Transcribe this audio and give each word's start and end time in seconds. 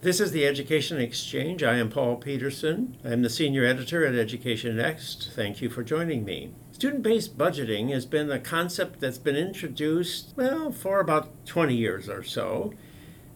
This 0.00 0.20
is 0.20 0.30
the 0.30 0.46
Education 0.46 1.00
Exchange. 1.00 1.64
I 1.64 1.74
am 1.74 1.90
Paul 1.90 2.18
Peterson. 2.18 2.96
I'm 3.04 3.22
the 3.22 3.28
senior 3.28 3.64
editor 3.64 4.06
at 4.06 4.14
Education 4.14 4.76
Next. 4.76 5.32
Thank 5.34 5.60
you 5.60 5.68
for 5.68 5.82
joining 5.82 6.24
me. 6.24 6.52
Student 6.70 7.02
based 7.02 7.36
budgeting 7.36 7.90
has 7.90 8.06
been 8.06 8.30
a 8.30 8.38
concept 8.38 9.00
that's 9.00 9.18
been 9.18 9.34
introduced, 9.34 10.34
well, 10.36 10.70
for 10.70 11.00
about 11.00 11.44
20 11.46 11.74
years 11.74 12.08
or 12.08 12.22
so. 12.22 12.72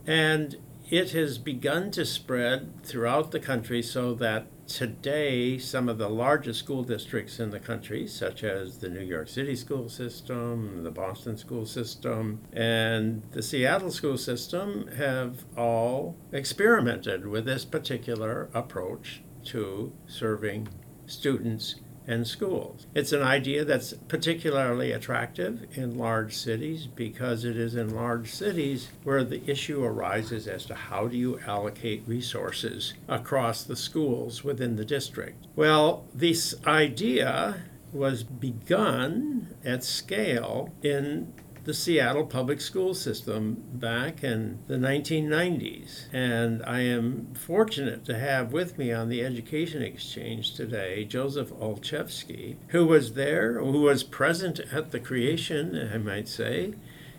And 0.07 0.57
it 0.89 1.11
has 1.11 1.37
begun 1.37 1.91
to 1.91 2.05
spread 2.05 2.85
throughout 2.85 3.33
the 3.33 3.41
country 3.41 3.83
so 3.83 4.15
that 4.15 4.47
today 4.73 5.59
some 5.59 5.89
of 5.89 5.99
the 5.99 6.09
largest 6.09 6.59
school 6.59 6.83
districts 6.83 7.39
in 7.39 7.51
the 7.51 7.61
country, 7.61 8.07
such 8.07 8.43
as 8.43 8.79
the 8.79 8.89
New 8.89 9.05
York 9.05 9.29
City 9.29 9.55
school 9.55 9.89
system, 9.89 10.83
the 10.83 10.91
Boston 10.91 11.37
school 11.37 11.67
system, 11.67 12.41
and 12.53 13.23
the 13.33 13.43
Seattle 13.43 13.91
school 13.91 14.17
system, 14.17 14.89
have 14.97 15.45
all 15.57 16.17
experimented 16.33 17.27
with 17.27 17.45
this 17.45 17.65
particular 17.67 18.49
approach 18.55 19.23
to 19.45 19.93
serving 20.07 20.69
students 21.07 21.77
and 22.07 22.27
schools. 22.27 22.87
It's 22.95 23.13
an 23.13 23.23
idea 23.23 23.65
that's 23.65 23.95
particularly 24.09 24.93
attractive 24.93 25.67
in 25.77 25.99
large 25.99 26.37
cities 26.37 26.87
because 26.87 27.45
it 27.45 27.57
is 27.57 27.75
in 27.75 27.95
large 27.95 28.33
cities 28.33 28.89
where 29.05 29.25
the 29.25 29.49
issue 29.51 29.85
arises 29.85 30.47
as 30.47 30.65
to 30.67 30.75
how 30.75 31.09
do 31.09 31.17
you 31.17 31.39
allocate 31.47 32.03
resources 32.07 32.95
across 33.09 33.63
the 33.63 33.77
schools 33.77 34.43
within 34.45 34.77
the 34.77 34.85
district. 34.85 35.47
Well, 35.55 36.05
this 36.15 36.55
idea 36.67 37.63
was 37.93 38.23
begun 38.23 39.55
at 39.65 39.85
scale 39.85 40.73
in 40.83 41.33
the 41.65 41.75
Seattle 41.75 42.27
public 42.27 42.61
school 42.61 42.93
system 42.93 43.63
back 43.73 44.25
in 44.25 44.59
the 44.67 44.77
1990s. 44.77 46.07
And 46.13 46.63
I 46.65 46.81
am 46.81 47.35
fortunate 47.35 48.05
to 48.07 48.19
have 48.19 48.53
with 48.53 48.79
me 48.79 48.93
on 48.93 49.09
the 49.09 49.25
Education 49.25 49.81
Exchange 49.83 50.55
today 50.55 51.05
Joseph 51.05 51.53
Olchefske, 51.53 52.57
who 52.69 52.87
was 52.87 53.13
there, 53.13 53.61
who 53.61 53.83
was 53.83 54.03
present 54.03 54.61
at 54.73 54.91
the 54.91 55.01
creation, 55.01 55.91
I 55.93 55.99
might 55.99 56.29
say. 56.29 56.75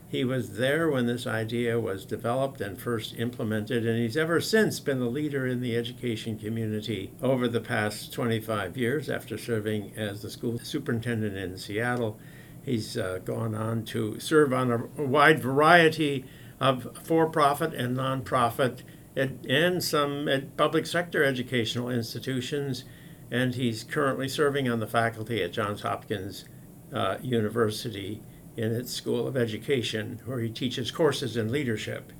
He 0.09 0.23
was 0.23 0.57
there 0.57 0.91
when 0.91 1.07
this 1.07 1.25
idea 1.25 1.79
was 1.79 2.05
developed 2.05 2.61
and 2.61 2.77
first 2.77 3.15
implemented, 3.17 3.83
and 3.87 3.97
he's 3.97 4.15
ever 4.15 4.39
since 4.39 4.79
been 4.79 5.01
a 5.01 5.07
leader 5.07 5.47
in 5.47 5.59
the 5.59 5.75
education 5.75 6.37
community 6.37 7.11
over 7.19 7.47
the 7.47 7.59
past 7.59 8.13
25 8.13 8.77
years 8.77 9.09
after 9.09 9.39
serving 9.39 9.93
as 9.95 10.21
the 10.21 10.29
school 10.29 10.59
superintendent 10.59 11.35
in 11.35 11.57
Seattle 11.57 12.19
He's 12.63 12.97
uh, 12.97 13.19
gone 13.23 13.53
on 13.53 13.83
to 13.85 14.19
serve 14.19 14.53
on 14.53 14.71
a 14.71 15.03
wide 15.03 15.41
variety 15.41 16.25
of 16.59 16.97
for 17.03 17.29
profit 17.29 17.73
and 17.73 17.97
nonprofit 17.97 18.83
ed- 19.17 19.45
and 19.49 19.83
some 19.83 20.27
ed- 20.27 20.55
public 20.55 20.85
sector 20.85 21.23
educational 21.23 21.89
institutions. 21.89 22.85
And 23.29 23.55
he's 23.55 23.83
currently 23.83 24.29
serving 24.29 24.69
on 24.69 24.79
the 24.79 24.87
faculty 24.87 25.43
at 25.43 25.51
Johns 25.51 25.81
Hopkins 25.81 26.45
uh, 26.93 27.17
University 27.21 28.21
in 28.55 28.71
its 28.71 28.93
School 28.93 29.27
of 29.27 29.35
Education, 29.35 30.21
where 30.25 30.39
he 30.39 30.49
teaches 30.49 30.91
courses 30.91 31.35
in 31.35 31.51
leadership. 31.51 32.13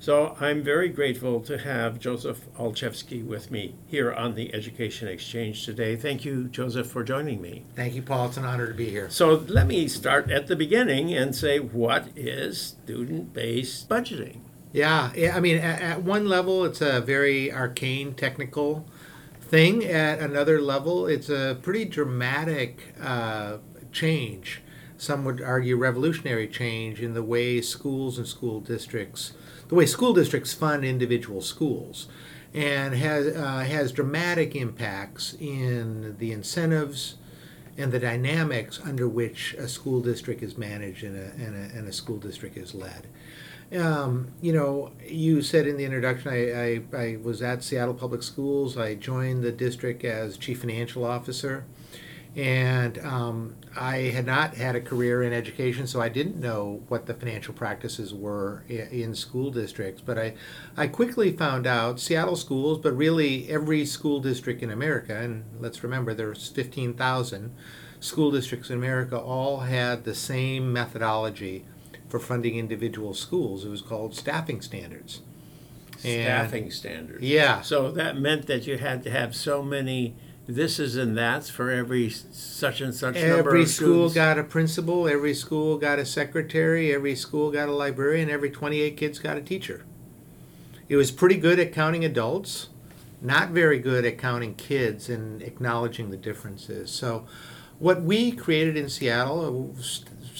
So 0.00 0.36
I'm 0.38 0.62
very 0.62 0.88
grateful 0.88 1.40
to 1.40 1.58
have 1.58 1.98
Joseph 1.98 2.46
Olchefske 2.54 3.26
with 3.26 3.50
me 3.50 3.74
here 3.88 4.12
on 4.12 4.36
the 4.36 4.54
Education 4.54 5.08
Exchange 5.08 5.64
today. 5.64 5.96
Thank 5.96 6.24
you, 6.24 6.44
Joseph, 6.44 6.86
for 6.86 7.02
joining 7.02 7.42
me. 7.42 7.64
Thank 7.74 7.94
you, 7.94 8.02
Paul. 8.02 8.26
It's 8.26 8.36
an 8.36 8.44
honor 8.44 8.68
to 8.68 8.74
be 8.74 8.90
here. 8.90 9.10
So 9.10 9.44
let 9.48 9.66
me 9.66 9.88
start 9.88 10.30
at 10.30 10.46
the 10.46 10.54
beginning 10.54 11.12
and 11.12 11.34
say, 11.34 11.58
what 11.58 12.10
is 12.14 12.60
student 12.60 13.34
based 13.34 13.88
budgeting? 13.88 14.38
Yeah, 14.72 15.10
yeah, 15.16 15.36
I 15.36 15.40
mean, 15.40 15.56
at, 15.56 15.80
at 15.82 16.02
one 16.04 16.28
level, 16.28 16.64
it's 16.64 16.80
a 16.80 17.00
very 17.00 17.52
arcane 17.52 18.14
technical 18.14 18.86
thing. 19.40 19.84
At 19.84 20.20
another 20.20 20.60
level, 20.60 21.08
it's 21.08 21.28
a 21.28 21.58
pretty 21.60 21.86
dramatic 21.86 22.94
uh, 23.02 23.56
change. 23.90 24.62
Some 24.96 25.24
would 25.24 25.40
argue 25.42 25.76
revolutionary 25.76 26.46
change 26.46 27.02
in 27.02 27.14
the 27.14 27.22
way 27.22 27.60
schools 27.60 28.16
and 28.16 28.26
school 28.28 28.60
districts 28.60 29.32
the 29.68 29.74
way 29.74 29.86
school 29.86 30.12
districts 30.12 30.52
fund 30.52 30.84
individual 30.84 31.40
schools 31.40 32.08
and 32.54 32.94
has, 32.94 33.26
uh, 33.36 33.58
has 33.60 33.92
dramatic 33.92 34.56
impacts 34.56 35.34
in 35.38 36.16
the 36.18 36.32
incentives 36.32 37.16
and 37.76 37.92
the 37.92 38.00
dynamics 38.00 38.80
under 38.84 39.08
which 39.08 39.54
a 39.54 39.68
school 39.68 40.00
district 40.00 40.42
is 40.42 40.58
managed 40.58 41.04
and 41.04 41.16
a, 41.16 41.44
and 41.44 41.54
a, 41.54 41.78
and 41.78 41.88
a 41.88 41.92
school 41.92 42.16
district 42.16 42.56
is 42.56 42.74
led. 42.74 43.06
Um, 43.70 44.32
you 44.40 44.52
know, 44.52 44.92
you 45.06 45.42
said 45.42 45.66
in 45.66 45.76
the 45.76 45.84
introduction, 45.84 46.32
I, 46.32 46.52
I, 46.52 46.96
I 46.96 47.18
was 47.22 47.42
at 47.42 47.62
Seattle 47.62 47.94
Public 47.94 48.22
Schools. 48.22 48.78
I 48.78 48.94
joined 48.94 49.44
the 49.44 49.52
district 49.52 50.04
as 50.04 50.38
chief 50.38 50.60
financial 50.60 51.04
officer. 51.04 51.64
And 52.38 52.98
um, 52.98 53.56
I 53.76 53.96
had 53.96 54.24
not 54.24 54.54
had 54.54 54.76
a 54.76 54.80
career 54.80 55.24
in 55.24 55.32
education, 55.32 55.88
so 55.88 56.00
I 56.00 56.08
didn't 56.08 56.36
know 56.36 56.84
what 56.86 57.06
the 57.06 57.14
financial 57.14 57.52
practices 57.52 58.14
were 58.14 58.62
in 58.68 59.16
school 59.16 59.50
districts. 59.50 60.00
But 60.00 60.18
I, 60.18 60.34
I 60.76 60.86
quickly 60.86 61.32
found 61.32 61.66
out 61.66 61.98
Seattle 61.98 62.36
schools, 62.36 62.78
but 62.78 62.96
really 62.96 63.50
every 63.50 63.84
school 63.84 64.20
district 64.20 64.62
in 64.62 64.70
America, 64.70 65.16
and 65.16 65.46
let's 65.58 65.82
remember 65.82 66.14
there's 66.14 66.48
15,000 66.48 67.52
school 67.98 68.30
districts 68.30 68.70
in 68.70 68.76
America, 68.76 69.18
all 69.18 69.58
had 69.60 70.04
the 70.04 70.14
same 70.14 70.72
methodology 70.72 71.64
for 72.08 72.20
funding 72.20 72.56
individual 72.56 73.14
schools. 73.14 73.64
It 73.64 73.68
was 73.68 73.82
called 73.82 74.14
staffing 74.14 74.60
standards. 74.60 75.22
And, 76.04 76.22
staffing 76.22 76.70
standards. 76.70 77.20
Yeah. 77.20 77.62
So 77.62 77.90
that 77.90 78.16
meant 78.16 78.46
that 78.46 78.64
you 78.68 78.78
had 78.78 79.02
to 79.02 79.10
have 79.10 79.34
so 79.34 79.60
many 79.60 80.14
this 80.48 80.78
is 80.78 80.96
and 80.96 81.16
that's 81.16 81.50
for 81.50 81.70
every 81.70 82.08
such 82.08 82.80
and 82.80 82.94
such 82.94 83.16
every 83.16 83.36
number 83.36 83.56
of 83.56 83.68
school 83.68 84.08
students? 84.08 84.14
got 84.14 84.38
a 84.38 84.42
principal 84.42 85.06
every 85.06 85.34
school 85.34 85.76
got 85.76 85.98
a 85.98 86.06
secretary 86.06 86.92
every 86.92 87.14
school 87.14 87.52
got 87.52 87.68
a 87.68 87.72
librarian 87.72 88.30
every 88.30 88.50
28 88.50 88.96
kids 88.96 89.18
got 89.18 89.36
a 89.36 89.42
teacher. 89.42 89.84
It 90.88 90.96
was 90.96 91.10
pretty 91.10 91.36
good 91.36 91.58
at 91.58 91.72
counting 91.72 92.02
adults 92.02 92.70
not 93.20 93.50
very 93.50 93.78
good 93.78 94.04
at 94.04 94.16
counting 94.16 94.54
kids 94.54 95.08
and 95.08 95.42
acknowledging 95.42 96.10
the 96.10 96.16
differences. 96.16 96.90
So 96.90 97.26
what 97.78 98.02
we 98.02 98.32
created 98.32 98.76
in 98.76 98.88
seattle 98.88 99.74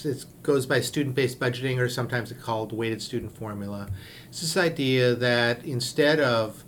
it 0.05 0.25
goes 0.43 0.65
by 0.65 0.81
student-based 0.81 1.39
budgeting 1.39 1.79
or 1.79 1.89
sometimes 1.89 2.31
it's 2.31 2.43
called 2.43 2.73
weighted 2.73 3.03
student 3.03 3.37
formula. 3.37 3.89
It's 4.29 4.41
this 4.41 4.57
idea 4.57 5.15
that 5.15 5.65
instead 5.65 6.21
of 6.21 6.65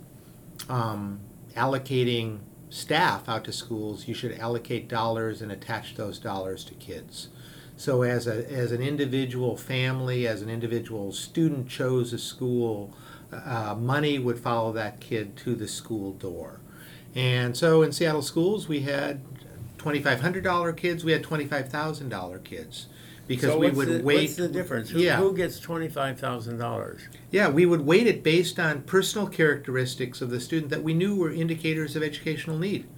um, 0.69 1.21
allocating 1.55 2.39
staff 2.71 3.29
out 3.29 3.43
to 3.43 3.51
schools, 3.53 4.07
you 4.07 4.15
should 4.15 4.31
allocate 4.39 4.87
dollars 4.87 5.41
and 5.41 5.51
attach 5.51 5.95
those 5.95 6.17
dollars 6.17 6.63
to 6.63 6.73
kids. 6.75 7.27
So 7.77 8.01
as 8.01 8.27
a 8.27 8.49
as 8.51 8.71
an 8.71 8.81
individual 8.81 9.57
family, 9.57 10.27
as 10.27 10.41
an 10.41 10.49
individual 10.49 11.11
student 11.11 11.67
chose 11.67 12.13
a 12.13 12.17
school, 12.17 12.95
uh, 13.31 13.75
money 13.77 14.17
would 14.17 14.39
follow 14.39 14.71
that 14.73 14.99
kid 14.99 15.35
to 15.37 15.53
the 15.53 15.67
school 15.67 16.13
door. 16.13 16.59
And 17.13 17.57
so 17.57 17.81
in 17.81 17.91
Seattle 17.91 18.21
schools, 18.21 18.67
we 18.67 18.81
had 18.81 19.21
$2,500 19.77 20.77
kids, 20.77 21.03
we 21.03 21.11
had 21.11 21.23
$25,000 21.23 22.43
kids 22.43 22.87
because 23.31 23.51
so 23.51 23.57
we 23.57 23.69
would 23.71 23.87
the, 23.87 24.03
wait. 24.03 24.23
What's 24.23 24.35
the 24.35 24.49
difference? 24.49 24.89
Who, 24.89 24.99
yeah. 24.99 25.15
who 25.15 25.33
gets 25.33 25.57
twenty 25.57 25.87
five 25.87 26.19
thousand 26.19 26.57
dollars? 26.57 27.01
Yeah, 27.31 27.47
we 27.47 27.65
would 27.65 27.81
weight 27.81 28.05
it 28.05 28.23
based 28.23 28.59
on 28.59 28.81
personal 28.81 29.25
characteristics 29.27 30.21
of 30.21 30.29
the 30.29 30.41
student 30.41 30.69
that 30.71 30.83
we 30.83 30.93
knew 30.93 31.15
were 31.15 31.31
indicators 31.31 31.95
of 31.95 32.03
educational 32.03 32.57
need. 32.57 32.89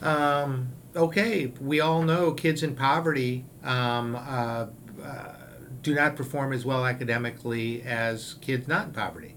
Um, 0.00 0.68
okay, 0.96 1.52
we 1.60 1.80
all 1.80 2.02
know 2.02 2.32
kids 2.32 2.62
in 2.62 2.76
poverty 2.76 3.44
um, 3.62 4.16
uh, 4.16 4.66
uh, 5.04 5.34
do 5.82 5.94
not 5.94 6.16
perform 6.16 6.54
as 6.54 6.64
well 6.64 6.86
academically 6.86 7.82
as 7.82 8.36
kids 8.40 8.66
not 8.68 8.86
in 8.86 8.92
poverty. 8.92 9.34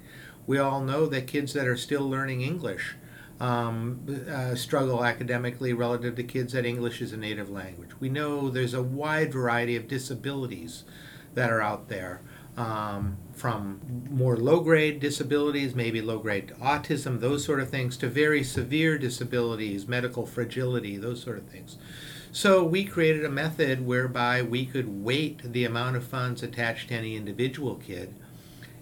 We 0.48 0.60
all 0.60 0.82
know 0.82 1.08
that 1.08 1.28
kids 1.28 1.52
that 1.54 1.68
are 1.68 1.78
still 1.78 2.10
learning 2.10 2.42
English 2.42 2.96
um, 3.42 4.06
uh, 4.30 4.54
struggle 4.54 5.04
academically 5.04 5.74
relative 5.74 6.16
to 6.16 6.24
kids 6.24 6.54
that 6.54 6.64
English 6.64 7.02
is 7.02 7.12
a 7.12 7.18
native 7.18 7.50
language. 7.50 7.90
We 8.00 8.08
know 8.08 8.52
there's 8.52 8.76
a 8.76 8.84
wide 8.84 9.34
variety 9.34 9.76
of 9.76 9.88
disabilities 9.88 10.84
that 11.34 11.50
are 11.50 11.60
out 11.60 11.90
there. 11.90 12.22
Um, 12.56 13.18
from 13.34 13.80
more 14.12 14.38
low 14.38 14.60
grade 14.60 15.00
disabilities, 15.00 15.74
maybe 15.74 16.02
low 16.02 16.20
grade 16.20 16.54
autism, 16.62 17.20
those 17.20 17.44
sort 17.44 17.60
of 17.62 17.70
things, 17.70 17.98
to 17.98 18.08
very 18.08 18.44
severe 18.44 19.00
disabilities, 19.00 19.88
medical 19.88 20.28
fragility, 20.28 20.98
those 20.98 21.24
sort 21.24 21.40
of 21.40 21.48
things. 21.48 21.78
So 22.32 22.64
we 22.64 22.84
created 22.84 23.26
a 23.26 23.30
method 23.30 23.88
whereby 23.88 24.44
we 24.44 24.66
could 24.66 25.04
weight 25.04 25.42
the 25.44 25.66
amount 25.66 25.96
of 25.96 26.04
funds 26.04 26.44
attached 26.44 26.90
to 26.90 26.96
any 26.96 27.16
individual 27.16 27.76
kid. 27.76 28.14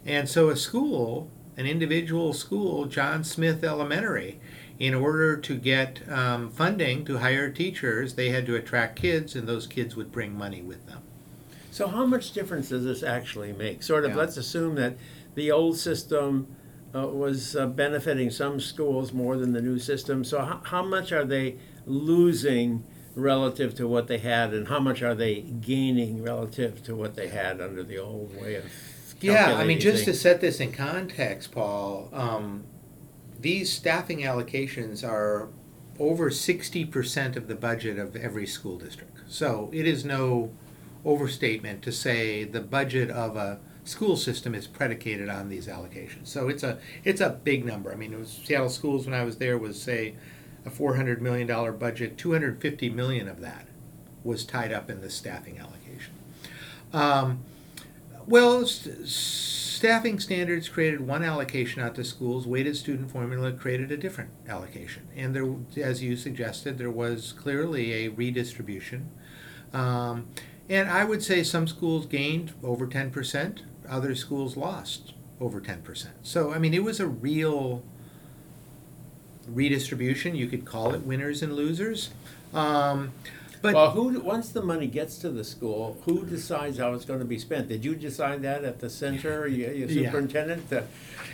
And 0.06 0.28
so 0.28 0.50
a 0.50 0.56
school, 0.58 1.30
an 1.60 1.66
individual 1.68 2.32
school, 2.32 2.86
John 2.86 3.22
Smith 3.26 3.66
Elementary, 3.66 4.40
in 4.80 4.94
order 4.96 5.36
to 5.36 5.56
get 5.58 6.00
um, 6.10 6.50
funding 6.50 7.04
to 7.04 7.18
hire 7.18 7.50
teachers, 7.50 8.14
they 8.14 8.30
had 8.30 8.46
to 8.46 8.56
attract 8.56 8.96
kids, 8.96 9.36
and 9.36 9.46
those 9.46 9.68
kids 9.68 9.94
would 9.94 10.10
bring 10.10 10.38
money 10.38 10.62
with 10.62 10.88
them. 10.88 11.02
So, 11.70 11.88
how 11.90 12.06
much 12.06 12.32
difference 12.32 12.70
does 12.70 12.86
this 12.86 13.04
actually 13.04 13.52
make? 13.52 13.84
Sort 13.84 14.06
of, 14.06 14.12
Yeah. 14.12 14.18
let's 14.18 14.38
assume 14.38 14.76
that 14.76 14.96
the 15.36 15.52
old 15.52 15.78
system 15.78 16.48
uh, 16.96 17.08
was 17.08 17.58
uh, 17.58 17.68
benefiting 17.68 18.30
some 18.32 18.62
schools 18.62 19.12
more 19.12 19.36
than 19.36 19.52
the 19.52 19.62
new 19.62 19.80
system. 19.80 20.24
So, 20.24 20.40
how, 20.40 20.62
how 20.64 20.84
much 20.86 21.12
are 21.12 21.26
they 21.26 21.58
losing 21.86 22.84
relative 23.16 23.76
to 23.76 23.86
what 23.86 24.08
they 24.08 24.20
had, 24.20 24.54
and 24.54 24.70
how 24.70 24.80
much 24.80 25.02
are 25.02 25.14
they 25.14 25.42
gaining 25.42 26.24
relative 26.24 26.82
to 26.86 26.96
what 26.96 27.16
they 27.18 27.28
had 27.28 27.60
under 27.60 27.84
the 27.84 27.98
old 27.98 28.34
way 28.42 28.56
of? 28.56 28.64
Yeah, 29.22 29.56
I 29.56 29.66
mean, 29.66 29.80
just 29.80 30.00
to 30.00 30.06
things? 30.06 30.22
set 30.22 30.42
this 30.42 30.60
in 30.60 30.72
context, 30.72 31.52
Paul, 31.52 32.10
um, 32.14 32.64
these 33.40 33.72
staffing 33.72 34.20
allocations 34.20 35.08
are 35.08 35.50
over 36.00 36.30
60% 36.30 37.36
of 37.36 37.48
the 37.48 37.56
budget 37.56 38.00
of 38.00 38.16
every 38.16 38.48
school 38.48 38.78
district. 38.78 39.20
So 39.28 39.70
it 39.74 39.86
is 39.86 40.06
no 40.06 40.52
overstatement 41.06 41.82
to 41.84 41.92
say 41.92 42.44
the 42.44 42.62
budget 42.62 43.10
of 43.10 43.36
a 43.36 43.60
school 43.84 44.16
system 44.16 44.54
is 44.54 44.68
predicated 44.68 45.30
on 45.30 45.50
these 45.50 45.68
allocations. 45.68 46.28
So 46.28 46.48
it's 46.48 46.64
a 46.64 46.80
it's 47.04 47.22
a 47.22 47.30
big 47.30 47.66
number. 47.66 47.92
I 47.92 47.96
mean, 47.96 48.14
it 48.14 48.20
was 48.20 48.30
Seattle 48.30 48.70
Schools 48.70 49.06
when 49.06 49.14
I 49.14 49.24
was 49.24 49.38
there 49.38 49.58
was 49.58 49.82
say 49.82 50.16
a 50.66 50.70
400 50.70 51.22
million 51.22 51.48
dollar 51.48 51.72
budget, 51.72 52.18
250 52.18 52.90
million 52.90 53.28
of 53.28 53.42
that 53.42 53.68
was 54.24 54.46
tied 54.46 54.72
up 54.72 54.90
in 54.90 55.02
the 55.02 55.10
staffing 55.10 55.58
allocation. 55.58 56.14
Um, 56.94 57.40
well, 58.28 58.66
st- 58.66 59.08
staffing 59.08 60.20
standards 60.20 60.68
created 60.68 61.02
one 61.02 61.24
allocation 61.24 61.82
out 61.82 61.96
to 61.96 62.04
schools. 62.04 62.46
Weighted 62.46 62.76
student 62.76 63.10
formula 63.12 63.52
created 63.52 63.92
a 63.92 63.98
different 63.98 64.32
allocation, 64.48 65.08
and 65.16 65.36
there, 65.36 65.56
as 65.84 66.04
you 66.04 66.16
suggested, 66.16 66.78
there 66.78 66.92
was 66.92 67.34
clearly 67.34 68.06
a 68.06 68.10
redistribution. 68.10 69.10
Um, 69.74 70.28
and 70.68 70.90
I 70.90 71.04
would 71.06 71.24
say 71.24 71.44
some 71.44 71.68
schools 71.68 72.06
gained 72.06 72.54
over 72.64 72.88
ten 72.88 73.10
percent, 73.10 73.64
other 73.88 74.16
schools 74.16 74.58
lost 74.58 75.14
over 75.40 75.62
ten 75.62 75.82
percent. 75.82 76.16
So 76.24 76.52
I 76.52 76.60
mean, 76.60 76.74
it 76.74 76.84
was 76.84 77.00
a 77.00 77.08
real 77.08 77.84
redistribution. 79.48 80.36
You 80.36 80.48
could 80.48 80.66
call 80.66 80.94
it 80.94 81.06
winners 81.06 81.42
and 81.42 81.54
losers. 81.56 82.10
Um, 82.54 83.14
but 83.62 83.74
well, 83.76 83.92
who 83.92 84.20
once 84.22 84.50
the 84.50 84.62
money 84.62 84.88
gets 84.88 85.18
to 85.20 85.30
the 85.30 85.44
school, 85.44 85.98
who 86.06 86.26
decides 86.26 86.78
how 86.78 86.94
it's 86.94 87.06
going 87.06 87.20
to 87.20 87.26
be 87.26 87.38
spent? 87.38 87.68
Did 87.68 87.84
you 87.84 87.94
decide 87.96 88.42
that 88.44 88.64
at 88.64 88.80
the 88.80 88.90
center, 88.90 89.48
you, 89.48 89.68
you 89.72 89.86
Yeah. 89.88 90.06
superintendent? 90.06 90.72
Uh, 90.72 90.82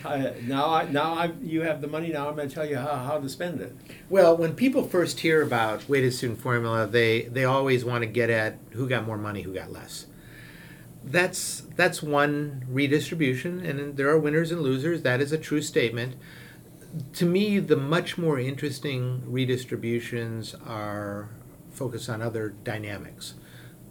uh, 0.03 0.33
now, 0.43 0.73
I, 0.73 0.89
now 0.89 1.13
I, 1.13 1.31
you 1.43 1.61
have 1.61 1.81
the 1.81 1.87
money. 1.87 2.09
Now 2.09 2.27
I'm 2.29 2.35
going 2.35 2.49
to 2.49 2.53
tell 2.55 2.65
you 2.65 2.77
how, 2.77 2.95
how 2.95 3.19
to 3.19 3.29
spend 3.29 3.61
it. 3.61 3.75
Well, 4.09 4.35
when 4.35 4.53
people 4.55 4.87
first 4.87 5.19
hear 5.19 5.41
about 5.41 5.87
weighted 5.87 6.13
student 6.13 6.39
formula, 6.41 6.87
they 6.87 7.23
they 7.23 7.45
always 7.45 7.85
want 7.85 8.01
to 8.01 8.07
get 8.07 8.29
at 8.29 8.57
who 8.71 8.87
got 8.89 9.05
more 9.05 9.17
money, 9.17 9.41
who 9.43 9.53
got 9.53 9.71
less. 9.71 10.07
That's 11.03 11.61
that's 11.75 12.01
one 12.01 12.65
redistribution, 12.67 13.63
and 13.63 13.95
there 13.97 14.09
are 14.09 14.17
winners 14.17 14.51
and 14.51 14.61
losers. 14.61 15.03
That 15.03 15.21
is 15.21 15.31
a 15.31 15.37
true 15.37 15.61
statement. 15.61 16.15
To 17.13 17.25
me, 17.25 17.59
the 17.59 17.75
much 17.75 18.17
more 18.17 18.39
interesting 18.39 19.21
redistributions 19.27 20.55
are 20.65 21.29
focused 21.75 22.09
on 22.09 22.21
other 22.21 22.49
dynamics. 22.63 23.35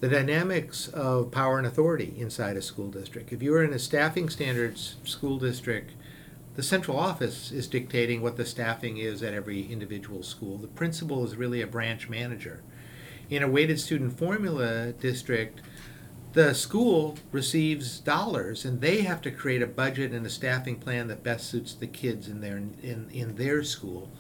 The 0.01 0.09
dynamics 0.09 0.89
of 0.89 1.31
power 1.31 1.59
and 1.59 1.67
authority 1.67 2.15
inside 2.19 2.57
a 2.57 2.63
school 2.63 2.91
district. 2.91 3.33
If 3.33 3.43
you're 3.43 3.65
in 3.65 3.73
a 3.73 3.79
staffing 3.79 4.29
standards 4.29 4.97
school 5.05 5.39
district, 5.39 5.93
the 6.57 6.63
central 6.63 6.99
office 6.99 7.51
is 7.51 7.67
dictating 7.67 8.23
what 8.23 8.37
the 8.37 8.45
staffing 8.45 8.99
is 8.99 9.23
at 9.23 9.35
every 9.35 9.63
individual 9.63 10.23
school. 10.23 10.59
The 10.59 10.69
principal 10.69 11.25
is 11.25 11.37
really 11.37 11.63
a 11.63 11.67
branch 11.67 12.09
manager. 12.09 12.63
In 13.31 13.43
a 13.43 13.49
weighted 13.49 13.81
student 13.81 14.19
formula 14.19 14.93
district, 14.93 15.63
the 16.35 16.55
school 16.55 17.17
receives 17.33 17.99
dollars 18.01 18.65
and 18.65 18.81
they 18.81 19.03
have 19.03 19.23
to 19.23 19.31
create 19.31 19.63
a 19.63 19.67
budget 19.67 20.13
and 20.13 20.27
a 20.27 20.31
staffing 20.31 20.77
plan 20.77 21.09
that 21.09 21.23
best 21.23 21.49
suits 21.49 21.75
the 21.75 21.87
kids 21.87 22.29
in 22.29 22.41
their 22.41 22.57
in, 22.57 23.09
in 23.13 23.37
their 23.37 23.63
school 23.63 24.11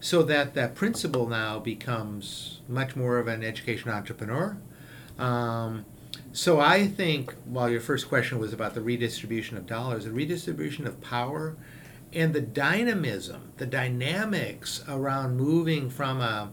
so 0.00 0.22
that 0.22 0.54
that 0.54 0.74
principal 0.74 1.28
now 1.28 1.58
becomes 1.58 2.60
much 2.68 2.96
more 2.96 3.18
of 3.18 3.28
an 3.28 3.44
education 3.44 3.90
entrepreneur. 3.90 4.56
Um, 5.18 5.84
so 6.32 6.58
I 6.58 6.86
think 6.86 7.34
while 7.44 7.68
your 7.68 7.80
first 7.80 8.08
question 8.08 8.38
was 8.38 8.52
about 8.52 8.74
the 8.74 8.80
redistribution 8.80 9.56
of 9.56 9.66
dollars, 9.66 10.04
the 10.04 10.12
redistribution 10.12 10.86
of 10.86 11.00
power 11.00 11.56
and 12.12 12.32
the 12.32 12.40
dynamism, 12.40 13.52
the 13.58 13.66
dynamics 13.66 14.82
around 14.88 15.36
moving 15.36 15.90
from 15.90 16.20
a 16.20 16.50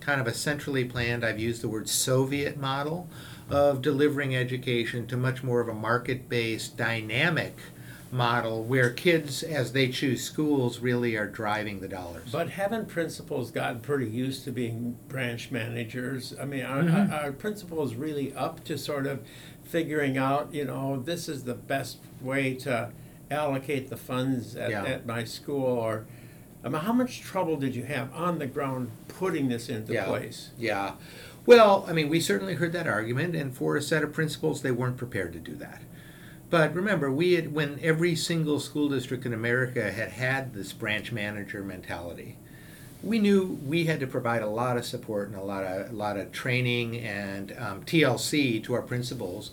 kind 0.00 0.20
of 0.20 0.26
a 0.26 0.34
centrally 0.34 0.84
planned, 0.84 1.24
I've 1.24 1.38
used 1.38 1.62
the 1.62 1.68
word 1.68 1.88
Soviet 1.88 2.56
model 2.56 3.08
of 3.48 3.82
delivering 3.82 4.34
education 4.34 5.06
to 5.06 5.16
much 5.16 5.42
more 5.42 5.60
of 5.60 5.68
a 5.68 5.74
market 5.74 6.28
based, 6.28 6.76
dynamic 6.76 7.56
model 8.12 8.62
where 8.62 8.90
kids, 8.90 9.42
as 9.42 9.72
they 9.72 9.88
choose 9.88 10.22
schools, 10.22 10.80
really 10.80 11.16
are 11.16 11.26
driving 11.26 11.80
the 11.80 11.88
dollars. 11.88 12.28
But 12.30 12.50
haven't 12.50 12.88
principals 12.88 13.50
gotten 13.50 13.80
pretty 13.80 14.06
used 14.06 14.44
to 14.44 14.52
being 14.52 14.98
branch 15.08 15.50
managers? 15.50 16.34
I 16.38 16.44
mean, 16.44 16.62
are, 16.64 16.82
Mhm. 16.82 17.10
are 17.24 17.32
principals 17.32 17.94
really 17.94 18.34
up 18.34 18.62
to 18.64 18.76
sort 18.76 19.06
of 19.06 19.20
figuring 19.64 20.18
out, 20.18 20.52
you 20.52 20.66
know, 20.66 21.02
this 21.02 21.26
is 21.28 21.44
the 21.44 21.54
best 21.54 21.98
way 22.20 22.52
to 22.56 22.90
allocate 23.30 23.88
the 23.88 23.96
funds 23.96 24.54
at, 24.56 24.70
Yeah. 24.70 24.84
at 24.84 25.06
my 25.06 25.24
school? 25.24 25.64
Or, 25.64 26.04
I 26.62 26.68
mean, 26.68 26.82
how 26.82 26.92
much 26.92 27.22
trouble 27.22 27.56
did 27.56 27.74
you 27.74 27.84
have 27.84 28.12
on 28.12 28.38
the 28.38 28.46
ground 28.46 28.90
putting 29.08 29.48
this 29.48 29.70
into 29.70 29.94
Yeah. 29.94 30.04
place? 30.04 30.50
Yeah. 30.58 30.92
Well, 31.46 31.86
I 31.88 31.92
mean, 31.94 32.10
we 32.10 32.20
certainly 32.20 32.54
heard 32.54 32.72
that 32.74 32.86
argument, 32.86 33.34
and 33.34 33.56
for 33.56 33.74
a 33.74 33.82
set 33.82 34.04
of 34.04 34.12
principals, 34.12 34.60
they 34.60 34.70
weren't 34.70 34.98
prepared 34.98 35.32
to 35.32 35.38
do 35.40 35.54
that. 35.56 35.80
But 36.52 36.74
remember, 36.74 37.10
we 37.10 37.32
had 37.32 37.54
when 37.54 37.80
every 37.82 38.14
single 38.14 38.60
school 38.60 38.90
district 38.90 39.24
in 39.24 39.32
America 39.32 39.90
had 39.90 40.10
had 40.10 40.52
this 40.52 40.74
branch 40.74 41.10
manager 41.10 41.64
mentality. 41.64 42.36
We 43.02 43.20
knew 43.20 43.58
we 43.64 43.86
had 43.86 44.00
to 44.00 44.06
provide 44.06 44.42
a 44.42 44.48
lot 44.48 44.76
of 44.76 44.84
support 44.84 45.28
and 45.28 45.36
a 45.38 45.42
lot 45.42 45.64
of 45.64 45.90
a 45.90 45.94
lot 45.94 46.18
of 46.18 46.30
training 46.30 46.98
and 46.98 47.56
um, 47.58 47.84
TLC 47.84 48.62
to 48.64 48.74
our 48.74 48.82
principals. 48.82 49.52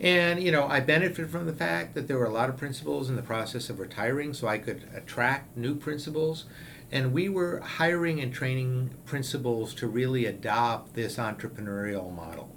And 0.00 0.42
you 0.42 0.50
know, 0.50 0.66
I 0.66 0.80
benefited 0.80 1.30
from 1.30 1.44
the 1.44 1.52
fact 1.52 1.94
that 1.94 2.08
there 2.08 2.16
were 2.16 2.24
a 2.24 2.32
lot 2.32 2.48
of 2.48 2.56
principals 2.56 3.10
in 3.10 3.16
the 3.16 3.22
process 3.22 3.68
of 3.68 3.78
retiring, 3.78 4.32
so 4.32 4.48
I 4.48 4.56
could 4.56 4.84
attract 4.94 5.54
new 5.54 5.74
principals. 5.74 6.46
And 6.90 7.12
we 7.12 7.28
were 7.28 7.60
hiring 7.60 8.20
and 8.20 8.32
training 8.32 8.92
principals 9.04 9.74
to 9.74 9.86
really 9.86 10.24
adopt 10.24 10.94
this 10.94 11.18
entrepreneurial 11.18 12.10
model. 12.10 12.56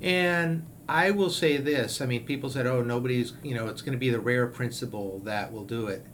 And 0.00 0.64
I 0.88 1.10
will 1.10 1.30
say 1.30 1.56
this 1.56 2.00
I 2.00 2.06
mean, 2.06 2.24
people 2.24 2.50
said, 2.50 2.66
oh, 2.66 2.82
nobody's, 2.82 3.34
you 3.42 3.54
know, 3.54 3.68
it's 3.68 3.82
going 3.82 3.92
to 3.92 3.98
be 3.98 4.10
the 4.10 4.20
rare 4.20 4.46
principal 4.46 5.20
that 5.24 5.52
will 5.52 5.64
do 5.64 5.86
it. 5.86 6.04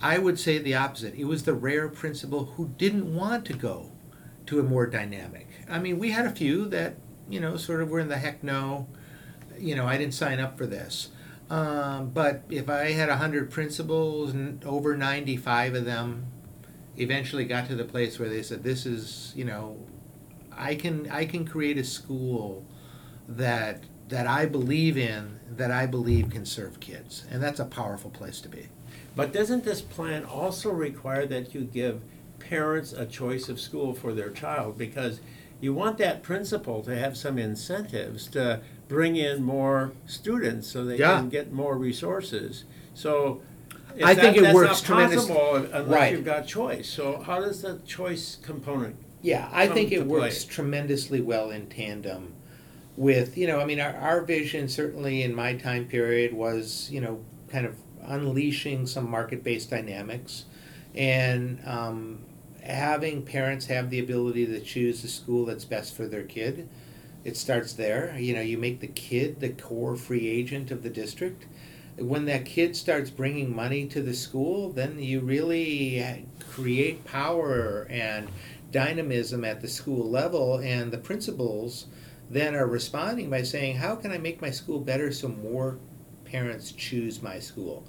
I 0.00 0.18
would 0.18 0.38
say 0.38 0.58
the 0.58 0.74
opposite. 0.74 1.14
It 1.14 1.24
was 1.24 1.42
the 1.42 1.54
rare 1.54 1.88
principal 1.88 2.46
who 2.56 2.68
didn't 2.78 3.12
want 3.12 3.44
to 3.46 3.52
go 3.52 3.90
to 4.46 4.60
a 4.60 4.62
more 4.62 4.86
dynamic. 4.86 5.48
I 5.68 5.78
mean, 5.78 5.98
we 5.98 6.10
had 6.10 6.26
a 6.26 6.30
few 6.30 6.66
that, 6.66 6.96
you 7.28 7.40
know, 7.40 7.56
sort 7.56 7.82
of 7.82 7.90
were 7.90 8.00
in 8.00 8.08
the 8.08 8.18
heck 8.18 8.42
no, 8.42 8.86
you 9.58 9.74
know, 9.74 9.86
I 9.86 9.98
didn't 9.98 10.14
sign 10.14 10.38
up 10.38 10.56
for 10.56 10.66
this. 10.66 11.08
Um, 11.50 12.10
but 12.10 12.42
if 12.50 12.68
I 12.68 12.92
had 12.92 13.08
100 13.08 13.50
principals 13.50 14.32
and 14.32 14.62
over 14.64 14.96
95 14.96 15.74
of 15.74 15.84
them 15.84 16.26
eventually 16.96 17.44
got 17.44 17.66
to 17.68 17.74
the 17.74 17.84
place 17.84 18.18
where 18.18 18.28
they 18.28 18.42
said, 18.42 18.62
this 18.62 18.86
is, 18.86 19.32
you 19.34 19.44
know, 19.44 19.78
I 20.52 20.74
can 20.74 21.08
I 21.10 21.24
can 21.24 21.44
create 21.44 21.78
a 21.78 21.84
school 21.84 22.66
that 23.28 23.84
that 24.08 24.26
I 24.26 24.46
believe 24.46 24.96
in 24.96 25.38
that 25.56 25.70
I 25.70 25.86
believe 25.86 26.30
can 26.30 26.46
serve 26.46 26.80
kids, 26.80 27.24
and 27.30 27.42
that's 27.42 27.60
a 27.60 27.64
powerful 27.64 28.10
place 28.10 28.40
to 28.40 28.48
be. 28.48 28.68
But 29.14 29.32
doesn't 29.32 29.64
this 29.64 29.80
plan 29.82 30.24
also 30.24 30.70
require 30.70 31.26
that 31.26 31.54
you 31.54 31.62
give 31.62 32.00
parents 32.38 32.92
a 32.92 33.04
choice 33.04 33.48
of 33.48 33.60
school 33.60 33.92
for 33.92 34.14
their 34.14 34.30
child? 34.30 34.78
Because 34.78 35.20
you 35.60 35.74
want 35.74 35.98
that 35.98 36.22
principal 36.22 36.82
to 36.84 36.96
have 36.96 37.16
some 37.16 37.36
incentives 37.38 38.28
to 38.28 38.60
bring 38.86 39.16
in 39.16 39.42
more 39.42 39.92
students 40.06 40.68
so 40.68 40.84
they 40.84 40.96
Yeah. 40.98 41.18
can 41.18 41.28
get 41.28 41.52
more 41.52 41.76
resources. 41.76 42.64
So 42.94 43.42
I 44.02 44.14
think 44.14 44.36
that- 44.36 44.36
it 44.36 44.42
that's 44.42 44.54
works 44.54 44.88
not 44.88 45.10
possible 45.10 45.56
unless 45.56 45.86
Right. 45.88 46.12
you've 46.12 46.24
got 46.24 46.46
choice. 46.46 46.88
So 46.88 47.18
how 47.20 47.40
does 47.40 47.62
the 47.62 47.80
choice 47.84 48.38
component? 48.40 48.96
Yeah, 49.20 49.48
I 49.52 49.66
think 49.66 49.90
it 49.90 50.06
works 50.06 50.44
play. 50.44 50.54
tremendously 50.54 51.20
well 51.20 51.50
in 51.50 51.66
tandem 51.66 52.34
with, 52.98 53.38
you 53.38 53.46
know, 53.46 53.60
I 53.60 53.64
mean, 53.64 53.78
our, 53.78 53.94
our 53.94 54.22
vision 54.22 54.68
certainly 54.68 55.22
in 55.22 55.32
my 55.32 55.54
time 55.54 55.86
period 55.86 56.34
was, 56.34 56.90
you 56.90 57.00
know, 57.00 57.24
kind 57.48 57.64
of 57.64 57.76
unleashing 58.02 58.88
some 58.88 59.08
market 59.08 59.44
based 59.44 59.70
dynamics 59.70 60.46
and 60.96 61.60
um, 61.64 62.18
having 62.64 63.22
parents 63.22 63.66
have 63.66 63.90
the 63.90 64.00
ability 64.00 64.46
to 64.46 64.58
choose 64.58 65.02
the 65.02 65.08
school 65.08 65.46
that's 65.46 65.64
best 65.64 65.94
for 65.94 66.08
their 66.08 66.24
kid. 66.24 66.68
It 67.22 67.36
starts 67.36 67.72
there. 67.74 68.18
You 68.18 68.34
know, 68.34 68.40
you 68.40 68.58
make 68.58 68.80
the 68.80 68.88
kid 68.88 69.38
the 69.38 69.50
core 69.50 69.94
free 69.94 70.26
agent 70.26 70.72
of 70.72 70.82
the 70.82 70.90
district. 70.90 71.46
When 71.98 72.24
that 72.24 72.46
kid 72.46 72.74
starts 72.74 73.10
bringing 73.10 73.54
money 73.54 73.86
to 73.86 74.02
the 74.02 74.14
school, 74.14 74.72
then 74.72 74.98
you 74.98 75.20
really 75.20 76.26
create 76.50 77.04
power 77.04 77.86
and 77.88 78.28
dynamism 78.72 79.44
at 79.44 79.60
the 79.60 79.68
school 79.68 80.08
level, 80.08 80.58
and 80.58 80.92
the 80.92 80.98
principals 80.98 81.86
then 82.30 82.54
are 82.54 82.66
responding 82.66 83.30
by 83.30 83.42
saying, 83.42 83.76
How 83.76 83.96
can 83.96 84.10
I 84.10 84.18
make 84.18 84.40
my 84.40 84.50
school 84.50 84.80
better 84.80 85.12
so 85.12 85.28
more 85.28 85.78
parents 86.24 86.72
choose 86.72 87.22
my 87.22 87.38
school? 87.38 87.84